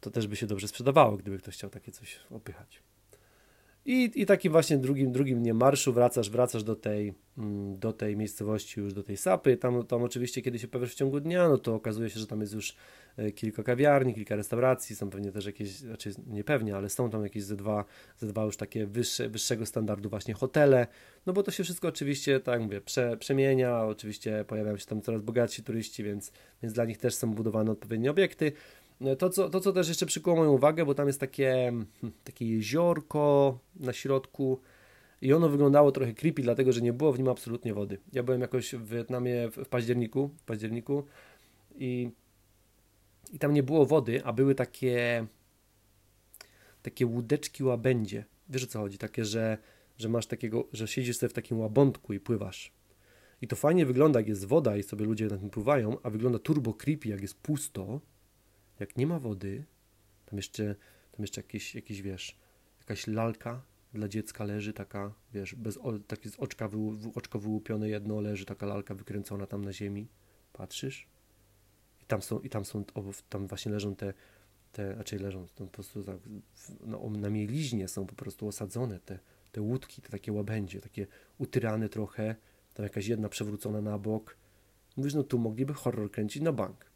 [0.02, 2.82] To też by się dobrze sprzedawało, gdyby ktoś chciał takie coś opychać.
[3.86, 8.18] I, I takim właśnie drugim, drugim dniem marszu wracasz, wracasz do tej, mm, do tej
[8.18, 9.58] miejscowości, już do tej sapy.
[9.58, 12.42] Tam, tam oczywiście, kiedy się pojawiasz w ciągu dnia, no to okazuje się, że tam
[12.42, 12.76] jest już
[13.18, 17.24] e, kilka kawiarni, kilka restauracji, są pewnie też jakieś, znaczy nie pewnie, ale są tam
[17.24, 17.86] jakieś ze dwa,
[18.18, 20.88] ze dwa już takie wyższe, wyższego standardu właśnie hotele,
[21.26, 25.02] no bo to się wszystko oczywiście, tak jak mówię, prze, przemienia, oczywiście pojawiają się tam
[25.02, 26.32] coraz bogatsi turyści, więc,
[26.64, 28.52] więc dla nich też są budowane odpowiednie obiekty.
[29.20, 31.88] To co, to, co też jeszcze przykuło moją uwagę, bo tam jest takie, hmm,
[32.24, 34.60] takie jeziorko na środku
[35.22, 37.98] i ono wyglądało trochę creepy, dlatego że nie było w nim absolutnie wody.
[38.14, 41.04] Ja byłem jakoś w Wietnamie w, w październiku, w październiku
[41.76, 42.10] i
[43.34, 45.26] I tam nie było wody, a były takie
[46.82, 48.26] takie łódeczki łabędzie.
[48.50, 48.98] Wiesz o co chodzi?
[48.98, 49.58] Takie, że,
[49.98, 52.72] że masz takiego, że siedzisz sobie w takim łabądku i pływasz.
[53.42, 56.40] I to fajnie wygląda, jak jest woda i sobie ludzie na tym pływają, a wygląda
[56.40, 58.02] turbo creepy, jak jest pusto,
[58.82, 59.66] jak nie ma wody.
[60.26, 60.76] Tam jeszcze,
[61.12, 62.38] tam jeszcze jakieś, jakieś wiesz,
[62.80, 63.62] jakaś lalka
[63.94, 66.78] dla dziecka leży, taka, wiesz, bez, takie z oczka, wy,
[67.16, 70.08] oczko wyłupione jedno leży, taka lalka wykręcona tam na ziemi.
[70.54, 71.08] Patrzysz?
[72.02, 72.84] I tam są, i tam są,
[73.30, 74.14] tam właśnie leżą te,
[74.72, 76.18] te raczej leżą, to po prostu tak,
[77.18, 79.20] na mieliźnie są po prostu osadzone te,
[79.52, 81.08] te łódki, te takie łabędzie, takie
[81.38, 82.36] utyrane trochę,
[82.74, 84.38] tam jakaś jedna przewrócona na bok.
[84.98, 86.91] Mówisz, no tu mogliby horror kręcić na bank.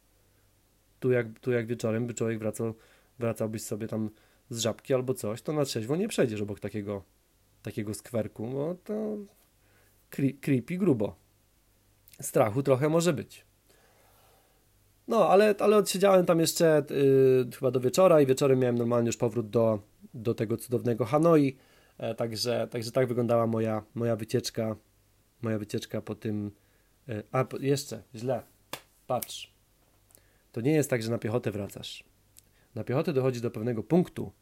[1.00, 2.74] Tu jak, tu jak wieczorem by człowiek wracał,
[3.18, 4.10] wracałbyś sobie tam
[4.50, 7.02] z żabki albo coś, to na trzeźwo nie przejdziesz obok takiego,
[7.62, 9.16] takiego skwerku, bo to
[10.40, 11.16] creepy grubo.
[12.20, 13.46] Strachu trochę może być.
[15.08, 19.16] No, ale, ale odsiedziałem tam jeszcze yy, chyba do wieczora i wieczorem miałem normalnie już
[19.16, 19.78] powrót do,
[20.14, 21.56] do tego cudownego Hanoi.
[21.98, 24.76] E, także, także tak wyglądała moja, moja wycieczka.
[25.42, 26.50] Moja wycieczka po tym.
[27.08, 28.42] E, a jeszcze, źle.
[29.06, 29.55] Patrz.
[30.56, 32.04] To nie jest tak, że na piechotę wracasz.
[32.74, 34.32] Na piechotę dochodzi do pewnego punktu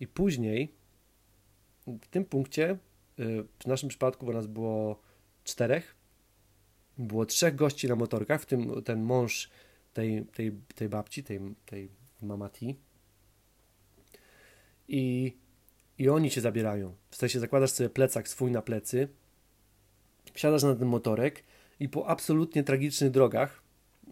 [0.00, 0.74] i później
[1.86, 2.78] w tym punkcie,
[3.18, 5.00] yy, w naszym przypadku, bo nas było
[5.44, 5.96] czterech,
[6.98, 9.50] było trzech gości na motorkach, w tym ten mąż
[9.92, 11.88] tej, tej, tej babci, tej, tej
[12.22, 12.76] mamati.
[14.88, 15.36] I,
[15.98, 16.94] I oni cię zabierają.
[17.10, 19.08] W sensie zakładasz sobie plecak swój na plecy,
[20.32, 21.44] wsiadasz na ten motorek
[21.80, 23.62] i po absolutnie tragicznych drogach,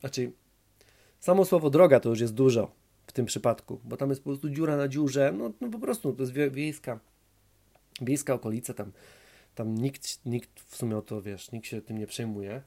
[0.01, 0.33] znaczy
[1.21, 2.71] samo słowo droga to już jest dużo
[3.07, 6.13] w tym przypadku, bo tam jest po prostu dziura na dziurze, no, no po prostu
[6.13, 7.01] to jest wiejska,
[8.01, 8.93] wiejska okolica, tam,
[9.55, 12.63] tam nikt, nikt w sumie o to, wiesz, nikt się tym nie przejmuje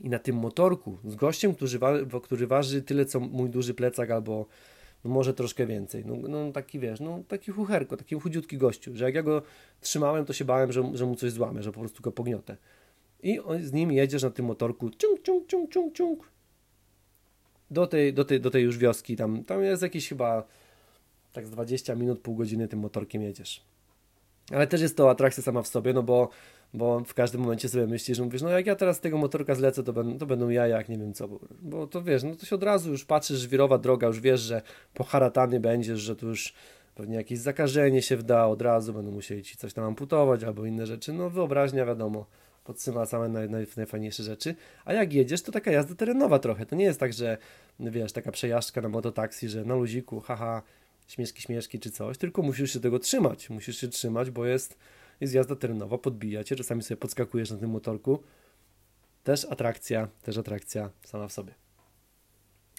[0.00, 4.10] i na tym motorku z gościem, który, wa który waży tyle, co mój duży plecak,
[4.10, 4.46] albo
[5.04, 6.04] no może troszkę więcej.
[6.06, 9.42] No, no, taki wiesz, no taki chucherko, taki chudziutki gościu, że jak ja go
[9.80, 12.56] trzymałem, to się bałem, że, że mu coś złamę, że po prostu go pogniotę.
[13.22, 16.28] I on, z nim jedziesz na tym motorku, ciąg, ciąg, ciąg, ciąg, ciąg,
[17.72, 19.16] do tej, do tej, do tej już wioski.
[19.16, 20.44] Tam, tam jest jakieś chyba
[21.32, 23.62] tak z 20 minut, pół godziny tym motorkiem jedziesz.
[24.50, 26.28] Ale też jest to atrakcja sama w sobie, no bo
[26.74, 29.54] bo w każdym momencie sobie myślisz, że mówisz, no jak ja teraz z tego motorka
[29.54, 31.28] zlecę, to, będą, to będą ja jak nie wiem co,
[31.62, 34.62] bo to wiesz, no to się od razu już patrzysz, żwirowa droga, już wiesz, że
[34.94, 36.54] poharatany będziesz, że tu już
[36.94, 40.86] pewnie jakieś zakażenie się wda, od razu będą musieli ci coś tam amputować albo inne
[40.86, 42.26] rzeczy, no wyobraźnia wiadomo,
[42.64, 44.54] podsyła same naj, naj, najfajniejsze rzeczy,
[44.84, 47.38] a jak jedziesz, to taka jazda terenowa trochę, to nie jest tak, że
[47.80, 50.62] wiesz, taka przejażdżka na mototaksi, że na luziku, haha,
[51.06, 54.78] śmieszki, śmieszki czy coś, tylko musisz się tego trzymać, musisz się trzymać, bo jest
[55.22, 58.22] jest jazda terenowa, podbijacie, czasami sobie podskakujesz na tym motorku.
[59.24, 61.54] Też atrakcja, też atrakcja sama w sobie.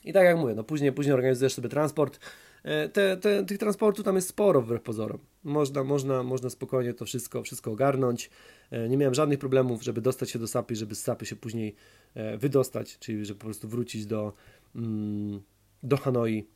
[0.03, 2.19] I tak jak mówię, no później, później organizujesz sobie transport.
[2.63, 5.19] E, te, te, tych transportów tam jest sporo wbrew pozorom.
[5.44, 8.30] Można, można, można spokojnie to wszystko, wszystko ogarnąć.
[8.72, 11.76] E, nie miałem żadnych problemów, żeby dostać się do Sapy, żeby z Sapy się później
[12.14, 14.34] e, wydostać, czyli żeby po prostu wrócić do,
[14.76, 15.41] mm,
[15.84, 16.48] do Hanoi.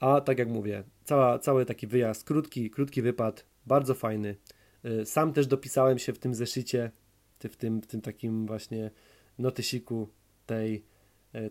[0.00, 4.36] A tak jak mówię, cała, cały taki wyjazd, krótki, krótki wypad, bardzo fajny.
[4.84, 6.90] Y, sam też dopisałem się w tym zeszycie,
[7.38, 8.90] w tym, w tym takim właśnie
[9.38, 10.08] notysiku
[10.46, 10.84] tej,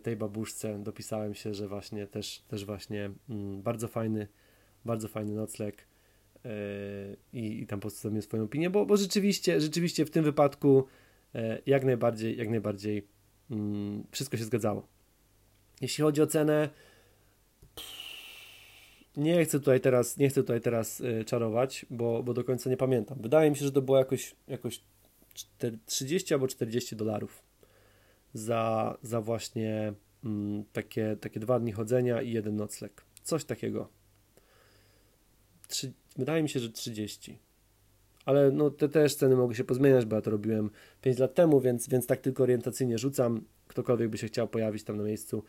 [0.03, 0.79] tej babuszce.
[0.83, 4.27] Dopisałem się, że właśnie też, też właśnie mm, bardzo fajny,
[4.85, 5.88] bardzo fajny nocleg
[7.33, 10.85] i, i tam postawiłem swoją opinię, bo, bo rzeczywiście, rzeczywiście w tym wypadku
[11.33, 13.07] yy, jak najbardziej, jak najbardziej
[13.49, 13.57] yy,
[14.11, 14.87] wszystko się zgadzało.
[15.81, 16.69] Jeśli chodzi o cenę,
[19.17, 22.77] nie chcę tutaj teraz, nie chcę tutaj teraz y, czarować, bo, bo do końca nie
[22.77, 23.17] pamiętam.
[23.21, 24.81] Wydaje mi się, że to było jakoś, jakoś
[25.85, 27.43] 30 albo 40 dolarów
[28.33, 33.05] za, za właśnie mm, takie, takie dwa dni chodzenia i jeden nocleg.
[33.23, 33.89] Coś takiego.
[35.79, 37.39] Trzy, wydaje mi się, że 30.
[38.25, 40.69] Ale no, te też ceny mogły się pozmieniać, bo ja to robiłem
[41.01, 43.41] 5 lat temu, więc, więc tak tylko orientacyjnie rzucam.
[43.67, 45.43] Ktokolwiek by się chciał pojawić tam na miejscu,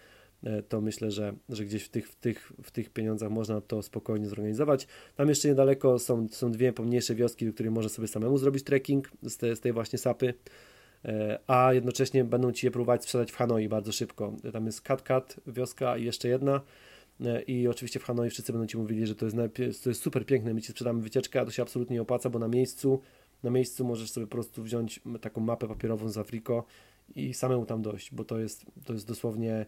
[0.44, 3.82] E, to myślę, że, że gdzieś w tych, w, tych, w tych pieniądzach można to
[3.82, 4.86] spokojnie zorganizować.
[5.16, 9.10] Tam jeszcze niedaleko są, są dwie pomniejsze wioski, do których można sobie samemu zrobić trekking
[9.22, 10.34] z, te, z tej właśnie sapy,
[11.04, 14.36] e, a jednocześnie będą Ci je próbować sprzedać w Hanoi bardzo szybko.
[14.52, 16.60] Tam jest Kat Kat wioska i jeszcze jedna
[17.46, 19.36] i oczywiście w Hanoi wszyscy będą Ci mówili, że to jest,
[19.84, 22.38] to jest super piękne, my Ci sprzedamy wycieczkę, a to się absolutnie nie opłaca, bo
[22.38, 23.00] na miejscu
[23.42, 26.64] na miejscu możesz sobie po prostu wziąć taką mapę papierową z Afriko
[27.14, 29.66] i samemu tam dojść, bo to jest, to jest dosłownie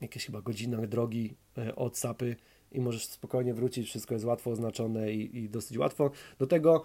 [0.00, 2.36] jakieś chyba godzinach drogi e, od Sapy
[2.72, 6.10] i możesz spokojnie wrócić, wszystko jest łatwo oznaczone i, i dosyć łatwo.
[6.38, 6.82] Do tego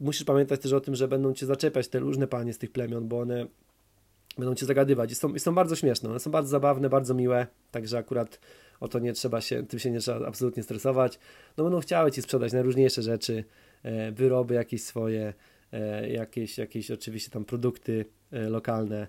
[0.00, 3.08] musisz pamiętać też o tym, że będą cię zaczepiać te różne panie z tych plemion,
[3.08, 3.46] bo one
[4.38, 5.12] będą cię zagadywać.
[5.12, 8.40] I są, i są bardzo śmieszne, one są bardzo zabawne, bardzo miłe, także akurat
[8.80, 11.18] o to nie trzeba się, tym się nie trzeba absolutnie stresować.
[11.56, 13.44] No będą chciały ci sprzedać najróżniejsze rzeczy,
[13.82, 15.34] e, wyroby jakieś swoje,
[15.72, 19.08] e, jakieś, jakieś oczywiście tam produkty e, lokalne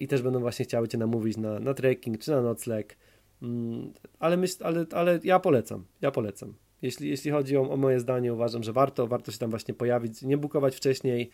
[0.00, 2.96] i też będą właśnie chciały cię namówić na, na trekking czy na nocleg.
[3.42, 6.54] Mm, ale, myśl, ale, ale ja polecam, ja polecam.
[6.82, 10.22] Jeśli, jeśli chodzi o, o moje zdanie, uważam, że warto, warto się tam właśnie pojawić,
[10.22, 11.30] nie bukować wcześniej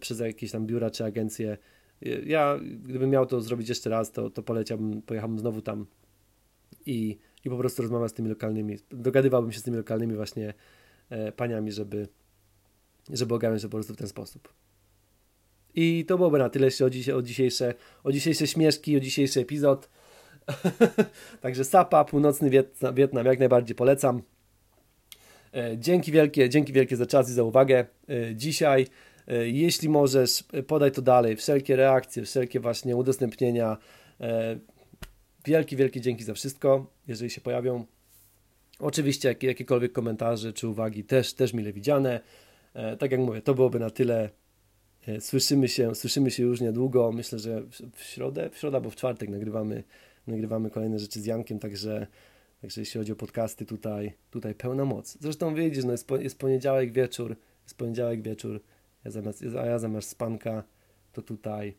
[0.00, 1.58] przez jakieś tam biura czy agencje.
[2.26, 5.86] Ja, gdybym miał to zrobić jeszcze raz, to, to poleciałbym, pojechałbym znowu tam
[6.86, 10.54] i, i po prostu rozmawiał z tymi lokalnymi, dogadywałbym się z tymi lokalnymi właśnie
[11.10, 12.08] e, paniami, żeby,
[13.10, 14.52] żeby ogarnąć to po prostu w ten sposób.
[15.74, 17.74] I to byłoby na tyle, jeśli chodzi o dzisiejsze,
[18.04, 19.88] o dzisiejsze śmieszki, o dzisiejszy epizod.
[21.40, 24.22] Także Sapa, północny Wietnam, Wietnam jak najbardziej polecam.
[25.54, 28.86] E, dzięki wielkie, dzięki wielkie za czas i za uwagę e, dzisiaj.
[29.28, 31.36] E, jeśli możesz, podaj to dalej.
[31.36, 33.76] Wszelkie reakcje, wszelkie właśnie udostępnienia.
[35.44, 37.84] Wielkie, wielkie dzięki za wszystko, jeżeli się pojawią.
[38.78, 42.20] Oczywiście jakiekolwiek komentarze czy uwagi też, też mile widziane.
[42.98, 44.30] Tak jak mówię, to byłoby na tyle.
[45.20, 47.12] Słyszymy się, słyszymy się już niedługo.
[47.12, 47.62] Myślę, że
[47.94, 49.84] w środę, w środę albo w czwartek nagrywamy,
[50.26, 52.06] nagrywamy kolejne rzeczy z Jankiem, także
[52.62, 55.18] Także jeśli chodzi o podcasty, tutaj, tutaj pełna moc.
[55.20, 58.60] Zresztą widzisz, no jest, po, jest poniedziałek wieczór, jest poniedziałek wieczór,
[59.04, 60.64] ja zamiast, a ja zamiast spanka,
[61.12, 61.74] to tutaj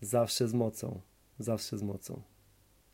[0.00, 1.00] zawsze z mocą,
[1.38, 2.22] zawsze z mocą.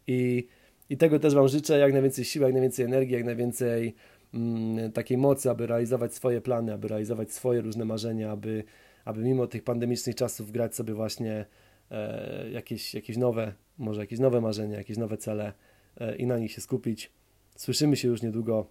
[0.06, 0.48] I,
[0.90, 3.94] i tego też Wam życzę, jak najwięcej siły, jak najwięcej energii, jak najwięcej
[4.34, 8.64] mm, takiej mocy, aby realizować swoje plany, aby realizować swoje różne marzenia, aby,
[9.04, 11.46] aby mimo tych pandemicznych czasów grać sobie właśnie
[11.90, 15.52] e, jakieś, jakieś nowe, może jakieś nowe marzenia, jakieś nowe cele,
[15.96, 17.12] E, i na nich się skupić.
[17.56, 18.66] Słyszymy się już niedługo.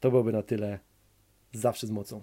[0.00, 0.78] To byłoby na tyle.
[1.52, 2.22] Zawsze z mocą.